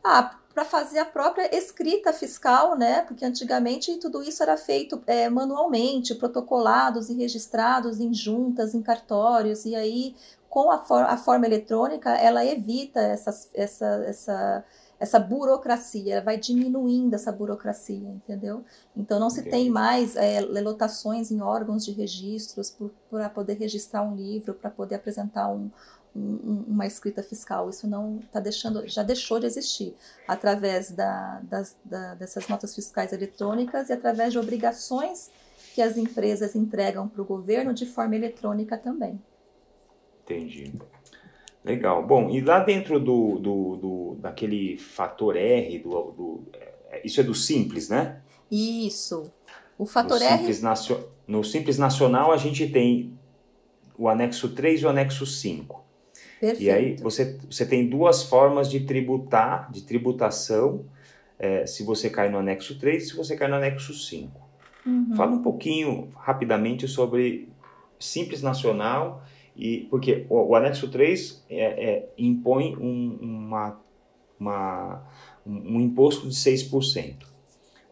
[0.02, 3.02] Ah, para fazer a própria escrita fiscal, né?
[3.02, 9.64] Porque antigamente tudo isso era feito é, manualmente, protocolados e registrados em juntas, em cartórios,
[9.64, 10.14] e aí
[10.48, 14.64] com a, for a forma eletrônica ela evita essas, essa, essa,
[14.98, 18.64] essa burocracia, ela vai diminuindo essa burocracia, entendeu?
[18.96, 22.76] Então não se tem mais é, lotações em órgãos de registros
[23.08, 25.70] para poder registrar um livro, para poder apresentar um,
[26.14, 27.68] um, uma escrita fiscal.
[27.70, 29.94] Isso não está deixando, já deixou de existir
[30.26, 35.30] através da, das, da, dessas notas fiscais eletrônicas e através de obrigações
[35.74, 39.20] que as empresas entregam para o governo de forma eletrônica também.
[40.24, 40.72] Entendi.
[41.64, 42.06] Legal.
[42.06, 46.42] Bom, e lá dentro do, do, do daquele fator R, do, do,
[46.90, 48.20] é, isso é do Simples, né?
[48.50, 49.30] Isso.
[49.78, 50.52] O fator no R.
[50.52, 50.62] Simples
[51.26, 53.18] No Simples Nacional a gente tem
[53.96, 55.84] o anexo 3 e o anexo 5.
[56.40, 56.62] Perfeito.
[56.62, 60.86] E aí você, você tem duas formas de tributar, de tributação,
[61.38, 64.40] é, se você cai no anexo 3 e se você cai no anexo 5.
[64.86, 65.14] Uhum.
[65.14, 67.48] Fala um pouquinho, rapidamente, sobre
[67.98, 69.22] Simples Nacional,
[69.54, 73.78] e porque o, o anexo 3 é, é, impõe um, uma,
[74.38, 75.02] uma,
[75.46, 77.26] um, um imposto de 6%.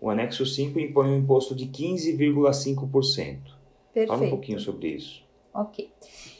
[0.01, 3.39] O anexo 5 impõe um imposto de 15,5%.
[4.07, 5.23] Fala um pouquinho sobre isso.
[5.53, 5.91] Ok.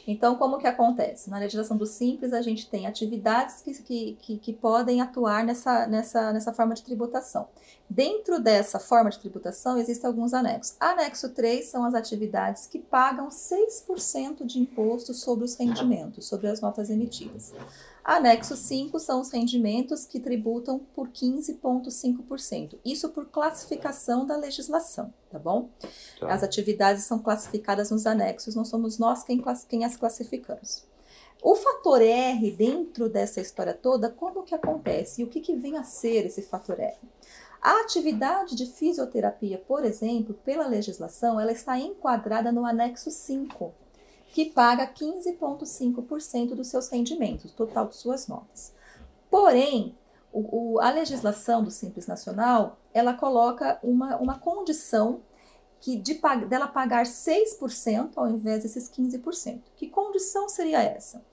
[0.07, 1.29] Então, como que acontece?
[1.29, 5.87] Na legislação do Simples, a gente tem atividades que, que, que, que, podem atuar nessa,
[5.87, 7.47] nessa, nessa forma de tributação.
[7.89, 10.75] Dentro dessa forma de tributação, existem alguns anexos.
[10.79, 16.61] Anexo 3 são as atividades que pagam 6% de imposto sobre os rendimentos, sobre as
[16.61, 17.53] notas emitidas.
[18.09, 22.79] Anexo 5 são os rendimentos que tributam por 15,5%.
[22.83, 25.69] Isso por classificação da legislação, tá bom?
[26.19, 26.33] Tá.
[26.33, 30.87] As atividades são classificadas nos anexos, não somos nós quem, quem as classificamos.
[31.39, 35.21] O fator R dentro dessa história toda, como que acontece?
[35.21, 36.97] E o que, que vem a ser esse fator R?
[37.61, 43.71] A atividade de fisioterapia, por exemplo, pela legislação, ela está enquadrada no anexo 5
[44.33, 48.73] que paga 15,5% dos seus rendimentos, total de suas notas.
[49.29, 49.95] Porém,
[50.31, 55.21] o, o, a legislação do Simples Nacional, ela coloca uma, uma condição
[55.81, 59.61] que de, dela pagar 6% ao invés desses 15%.
[59.75, 61.23] Que condição seria essa?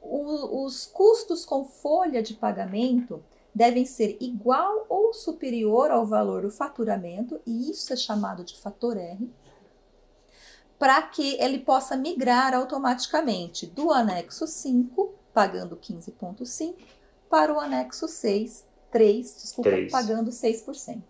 [0.00, 3.22] O, os custos com folha de pagamento
[3.54, 8.96] devem ser igual ou superior ao valor do faturamento, e isso é chamado de fator
[8.96, 9.30] R,
[10.82, 16.74] para que ele possa migrar automaticamente do anexo 5, pagando 15,5%,
[17.30, 19.92] para o anexo 6, 3, desculpa, 3.
[19.92, 21.00] pagando 6%.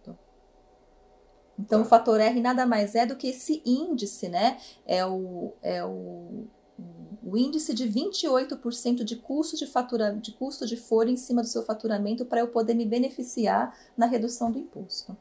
[1.59, 1.87] Então, tá.
[1.87, 4.59] o fator R nada mais é do que esse índice, né?
[4.85, 6.45] É o, é o,
[7.25, 11.49] o índice de 28% de custo de fatura, de custo de folha em cima do
[11.49, 15.17] seu faturamento para eu poder me beneficiar na redução do imposto.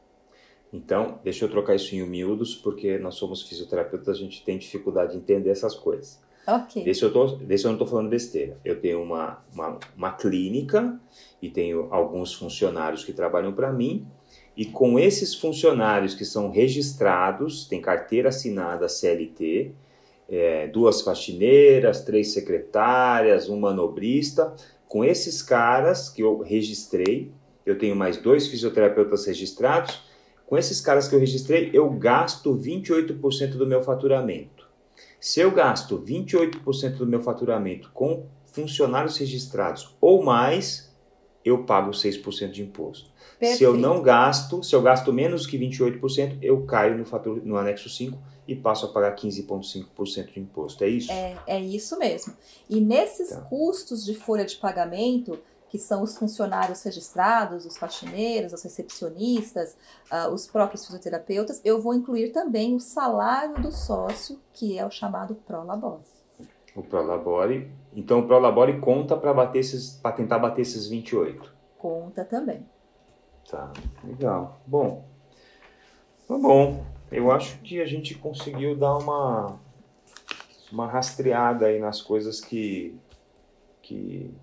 [0.72, 5.12] Então, deixa eu trocar isso em miúdos, porque nós somos fisioterapeutas, a gente tem dificuldade
[5.12, 6.18] de entender essas coisas.
[6.46, 6.82] Ok.
[6.82, 8.58] Desse eu, tô, desse eu não estou falando besteira.
[8.64, 10.98] Eu tenho uma, uma, uma clínica
[11.40, 14.06] e tenho alguns funcionários que trabalham para mim,
[14.56, 19.72] e com esses funcionários que são registrados, tem carteira assinada CLT,
[20.28, 24.54] é, duas faxineiras, três secretárias, um manobrista,
[24.88, 27.30] com esses caras que eu registrei,
[27.64, 30.02] eu tenho mais dois fisioterapeutas registrados,
[30.46, 34.68] com esses caras que eu registrei, eu gasto 28% do meu faturamento.
[35.20, 40.92] Se eu gasto 28% do meu faturamento com funcionários registrados ou mais,
[41.44, 43.10] eu pago 6% de imposto.
[43.38, 43.58] Perfeito.
[43.58, 47.56] Se eu não gasto, se eu gasto menos que 28%, eu caio no, fator, no
[47.56, 48.16] anexo 5
[48.46, 50.84] e passo a pagar 15,5% de imposto.
[50.84, 51.10] É isso?
[51.10, 52.34] É, é isso mesmo.
[52.68, 53.40] E nesses tá.
[53.42, 55.38] custos de folha de pagamento,
[55.72, 59.74] que são os funcionários registrados, os faxineiros, os recepcionistas,
[60.12, 64.90] uh, os próprios fisioterapeutas, eu vou incluir também o salário do sócio, que é o
[64.90, 66.02] chamado Prolabore.
[66.76, 67.72] O Prolabore.
[67.94, 71.50] Então o Prolabore conta para bater esses, para tentar bater esses 28.
[71.78, 72.66] Conta também.
[73.50, 73.72] Tá,
[74.04, 74.60] legal.
[74.66, 75.06] Bom.
[76.28, 76.84] Tá bom.
[77.10, 79.58] Eu acho que a gente conseguiu dar uma
[80.70, 82.94] uma rastreada aí nas coisas que
[83.80, 84.34] que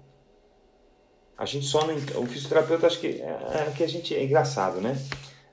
[1.39, 1.95] a gente só não.
[2.21, 4.13] O fisioterapeuta, acho que é, é que a gente.
[4.13, 4.97] É engraçado, né?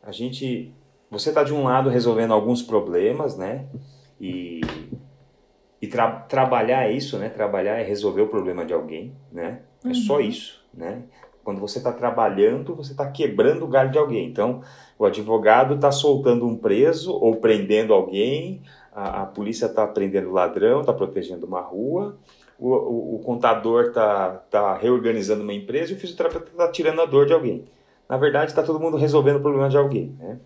[0.03, 0.75] A gente.
[1.09, 3.67] Você está de um lado resolvendo alguns problemas, né?
[4.21, 4.61] E,
[5.81, 7.29] e tra, trabalhar é isso, né?
[7.29, 9.61] Trabalhar é resolver o problema de alguém, né?
[9.85, 9.95] É uhum.
[9.95, 11.05] só isso, né?
[11.45, 14.29] Quando você está trabalhando, você está quebrando o galho de alguém.
[14.29, 14.63] Então,
[14.99, 18.61] o advogado está soltando um preso ou prendendo alguém,
[18.93, 22.19] a, a polícia está prendendo ladrão, está protegendo uma rua,
[22.59, 27.07] o, o, o contador está tá reorganizando uma empresa e o fisioterapeuta está tirando a
[27.07, 27.65] dor de alguém.
[28.09, 30.17] Na verdade, está todo mundo resolvendo o problema de alguém.
[30.19, 30.39] Né?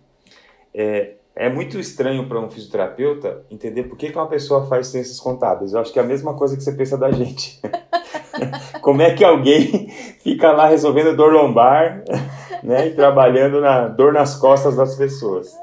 [0.73, 5.19] É, é muito estranho para um fisioterapeuta entender por que, que uma pessoa faz ciências
[5.19, 5.73] contábeis.
[5.73, 7.59] Eu acho que é a mesma coisa que você pensa da gente.
[8.81, 9.89] Como é que alguém
[10.21, 12.03] fica lá resolvendo dor lombar
[12.63, 15.55] né, e trabalhando na dor nas costas das pessoas?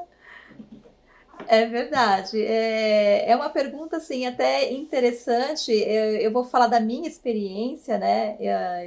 [1.51, 2.39] É verdade.
[2.39, 5.71] É, é uma pergunta, assim, até interessante.
[5.71, 8.37] Eu, eu vou falar da minha experiência, né?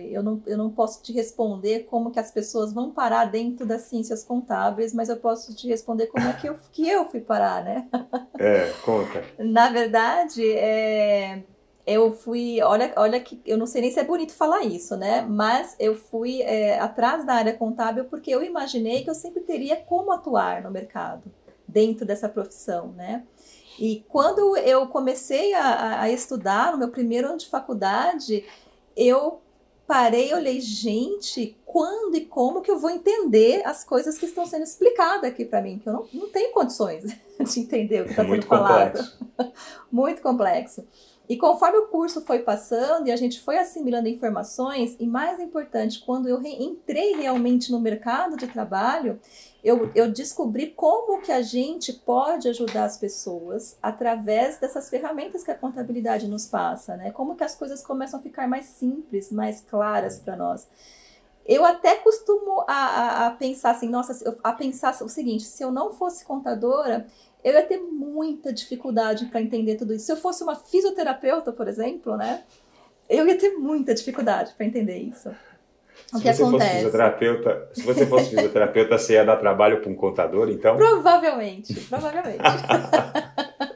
[0.09, 3.83] Eu não, eu não posso te responder como que as pessoas vão parar dentro das
[3.83, 7.65] ciências contábeis, mas eu posso te responder como é que eu, que eu fui parar,
[7.65, 7.89] né?
[8.39, 9.25] É, conta.
[9.43, 11.43] Na verdade, é,
[11.85, 15.27] eu fui, olha, olha que eu não sei nem se é bonito falar isso, né?
[15.29, 19.75] Mas eu fui é, atrás da área contábil porque eu imaginei que eu sempre teria
[19.75, 21.25] como atuar no mercado
[21.73, 23.25] dentro dessa profissão, né?
[23.79, 28.45] E quando eu comecei a, a estudar no meu primeiro ano de faculdade,
[28.97, 29.41] eu
[29.87, 34.47] parei e olhei, gente, quando e como que eu vou entender as coisas que estão
[34.47, 35.79] sendo explicadas aqui para mim?
[35.79, 37.05] Que eu não, não tenho condições
[37.41, 39.01] de entender o que está sendo falado.
[39.91, 40.87] Muito complexo.
[41.29, 46.03] E conforme o curso foi passando e a gente foi assimilando informações, e mais importante,
[46.05, 49.19] quando eu entrei realmente no mercado de trabalho,
[49.63, 55.53] eu, eu descobri como que a gente pode ajudar as pessoas através dessas ferramentas que
[55.53, 57.13] a contabilidade nos passa, né?
[57.13, 60.67] Como que as coisas começam a ficar mais simples, mais claras para nós.
[61.47, 65.71] Eu até costumo a, a, a, pensar assim, nossa, a pensar o seguinte, se eu
[65.71, 67.07] não fosse contadora,
[67.45, 70.07] eu ia ter muita dificuldade para entender tudo isso.
[70.07, 72.43] Se eu fosse uma fisioterapeuta, por exemplo, né?
[73.09, 75.31] Eu ia ter muita dificuldade para entender isso.
[76.13, 76.65] O se que você acontece?
[76.65, 80.77] Fosse fisioterapeuta, se você fosse fisioterapeuta, você ia dar trabalho para um contador, então?
[80.77, 82.39] Provavelmente, provavelmente.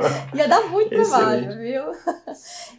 [0.34, 1.84] Ia dar muito trabalho, viu?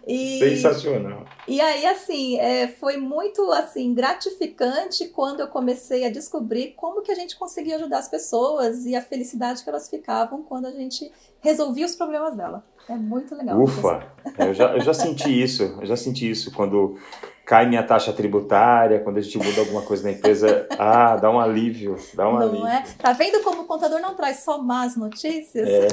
[0.08, 1.24] E, Sensacional.
[1.48, 7.12] E aí, assim, é, foi muito assim gratificante quando eu comecei a descobrir como que
[7.12, 11.12] a gente conseguia ajudar as pessoas e a felicidade que elas ficavam quando a gente
[11.42, 12.66] resolvia os problemas dela.
[12.88, 13.62] É muito legal.
[13.62, 14.04] Ufa!
[14.38, 16.98] Eu já, eu já senti isso, eu já senti isso quando
[17.46, 21.40] cai minha taxa tributária, quando a gente muda alguma coisa na empresa, ah, dá um
[21.40, 22.68] alívio, dá um não alívio.
[22.68, 22.84] É?
[22.98, 25.68] Tá vendo como o contador não traz só más notícias?
[25.68, 25.88] É.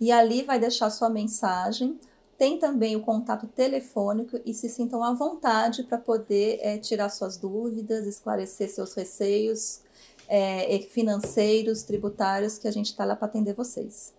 [0.00, 1.98] e ali vai deixar sua mensagem.
[2.38, 7.36] Tem também o contato telefônico e se sintam à vontade para poder é, tirar suas
[7.36, 9.82] dúvidas, esclarecer seus receios
[10.26, 14.14] é, financeiros, tributários, que a gente está lá para atender vocês.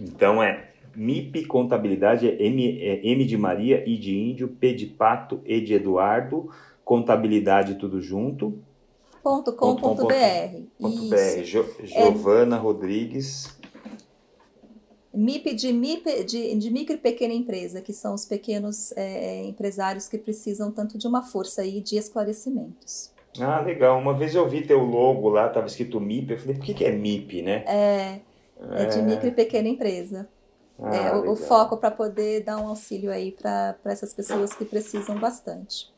[0.00, 4.86] Então é MIP Contabilidade, é M, é M de Maria, I de Índio, P de
[4.86, 6.50] Pato, E de Eduardo
[6.88, 8.58] contabilidade tudo junto.
[9.22, 10.62] Ponto com ponto br.
[10.80, 11.42] Ponto br.
[11.44, 12.58] Jo, Giovana é...
[12.58, 13.54] Rodrigues.
[15.12, 20.08] MIP de, MIP de, de micro e pequena empresa, que são os pequenos é, empresários
[20.08, 23.12] que precisam tanto de uma força aí de esclarecimentos.
[23.38, 23.98] Ah, legal.
[23.98, 26.84] Uma vez eu vi teu logo lá, estava escrito MIP, eu falei, por que, que
[26.86, 27.64] é MIP, né?
[27.66, 28.20] É,
[28.78, 30.26] é, é de micro e pequena empresa.
[30.80, 34.64] Ah, é, o, o, foco para poder dar um auxílio aí para essas pessoas que
[34.64, 35.97] precisam bastante.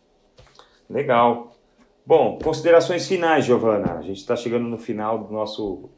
[0.90, 1.56] Legal.
[2.04, 3.92] Bom, considerações finais, Giovana.
[3.92, 5.88] A gente está chegando no final do nosso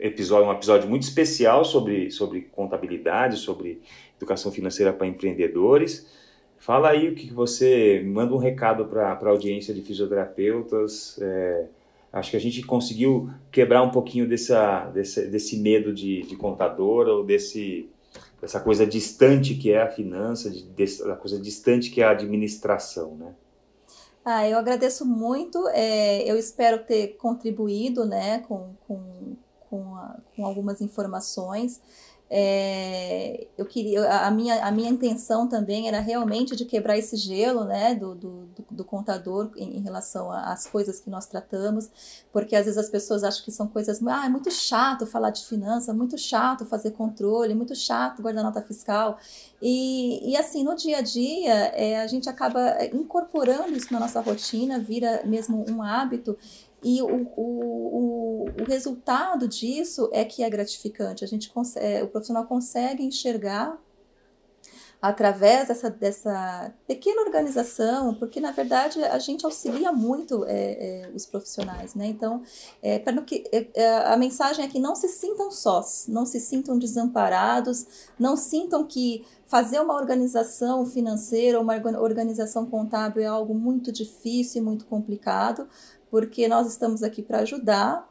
[0.00, 3.80] episódio, um episódio muito especial sobre, sobre contabilidade, sobre
[4.16, 6.10] educação financeira para empreendedores.
[6.58, 11.20] Fala aí o que você manda um recado para a audiência de fisioterapeutas.
[11.22, 11.66] É,
[12.12, 17.06] acho que a gente conseguiu quebrar um pouquinho dessa, desse, desse medo de, de contador
[17.06, 17.88] ou desse,
[18.40, 23.14] dessa coisa distante que é a finança, de, dessa coisa distante que é a administração,
[23.14, 23.34] né?
[24.24, 25.68] Ah, eu agradeço muito.
[25.68, 29.36] É, eu espero ter contribuído né, com, com,
[29.68, 31.80] com, a, com algumas informações.
[32.34, 37.64] É, eu queria a minha, a minha intenção também era realmente de quebrar esse gelo
[37.64, 41.90] né, do, do, do contador em, em relação às coisas que nós tratamos,
[42.32, 45.44] porque às vezes as pessoas acham que são coisas ah, é muito chato falar de
[45.44, 49.18] finança, muito chato fazer controle, muito chato guardar nota fiscal.
[49.60, 54.22] E, e assim, no dia a dia, é, a gente acaba incorporando isso na nossa
[54.22, 56.34] rotina, vira mesmo um hábito.
[56.82, 61.24] E o, o, o, resultado disso é que é gratificante.
[61.24, 63.78] A gente consegue, é, o profissional consegue enxergar
[65.02, 70.52] através dessa, dessa pequena organização, porque na verdade a gente auxilia muito é,
[71.06, 72.06] é, os profissionais, né?
[72.06, 72.40] Então,
[72.80, 76.38] é, para que é, é, a mensagem é que não se sintam sós, não se
[76.38, 83.90] sintam desamparados, não sintam que fazer uma organização financeira, uma organização contábil é algo muito
[83.90, 85.68] difícil e muito complicado,
[86.12, 88.06] porque nós estamos aqui para ajudar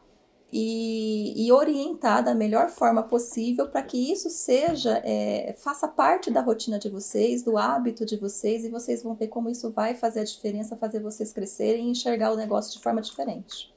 [0.52, 6.41] e, e, orientar da melhor forma possível para que isso seja, é, faça parte da
[6.41, 10.22] rotina de vocês, do hábito de vocês, e vocês vão ver como isso vai fazer
[10.22, 13.72] a diferença, fazer vocês crescerem e enxergar o negócio de forma diferente.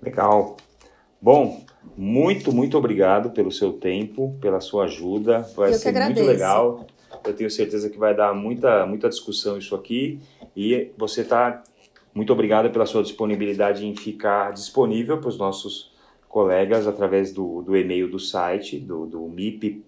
[0.00, 0.56] Legal.
[1.20, 1.64] Bom,
[1.96, 5.40] muito, muito obrigado pelo seu tempo, pela sua ajuda.
[5.56, 6.86] Vai Eu ser muito legal.
[7.26, 10.20] Eu tenho certeza que vai dar muita, muita discussão isso aqui.
[10.56, 11.62] E você está
[12.14, 15.92] muito obrigado pela sua disponibilidade em ficar disponível para os nossos
[16.28, 19.84] colegas através do, do e-mail do site, do, do MIP,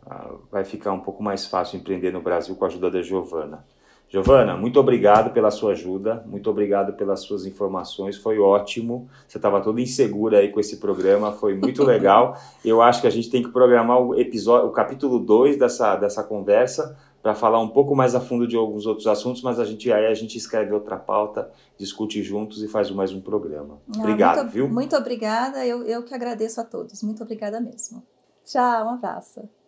[0.06, 3.66] uh, vai ficar um pouco mais fácil empreender no Brasil com a ajuda da Giovana.
[4.12, 9.08] Giovana, muito obrigado pela sua ajuda, muito obrigado pelas suas informações, foi ótimo.
[9.26, 12.36] Você estava toda insegura aí com esse programa, foi muito legal.
[12.62, 16.22] Eu acho que a gente tem que programar o episódio, o capítulo 2 dessa, dessa
[16.22, 19.90] conversa para falar um pouco mais a fundo de alguns outros assuntos, mas a gente
[19.90, 23.78] aí a gente escreve outra pauta, discute juntos e faz mais um programa.
[23.96, 24.68] Ah, Obrigado, muito, viu?
[24.68, 27.02] Muito obrigada, eu, eu que agradeço a todos.
[27.02, 28.02] Muito obrigada mesmo.
[28.44, 29.61] Tchau, um abraço.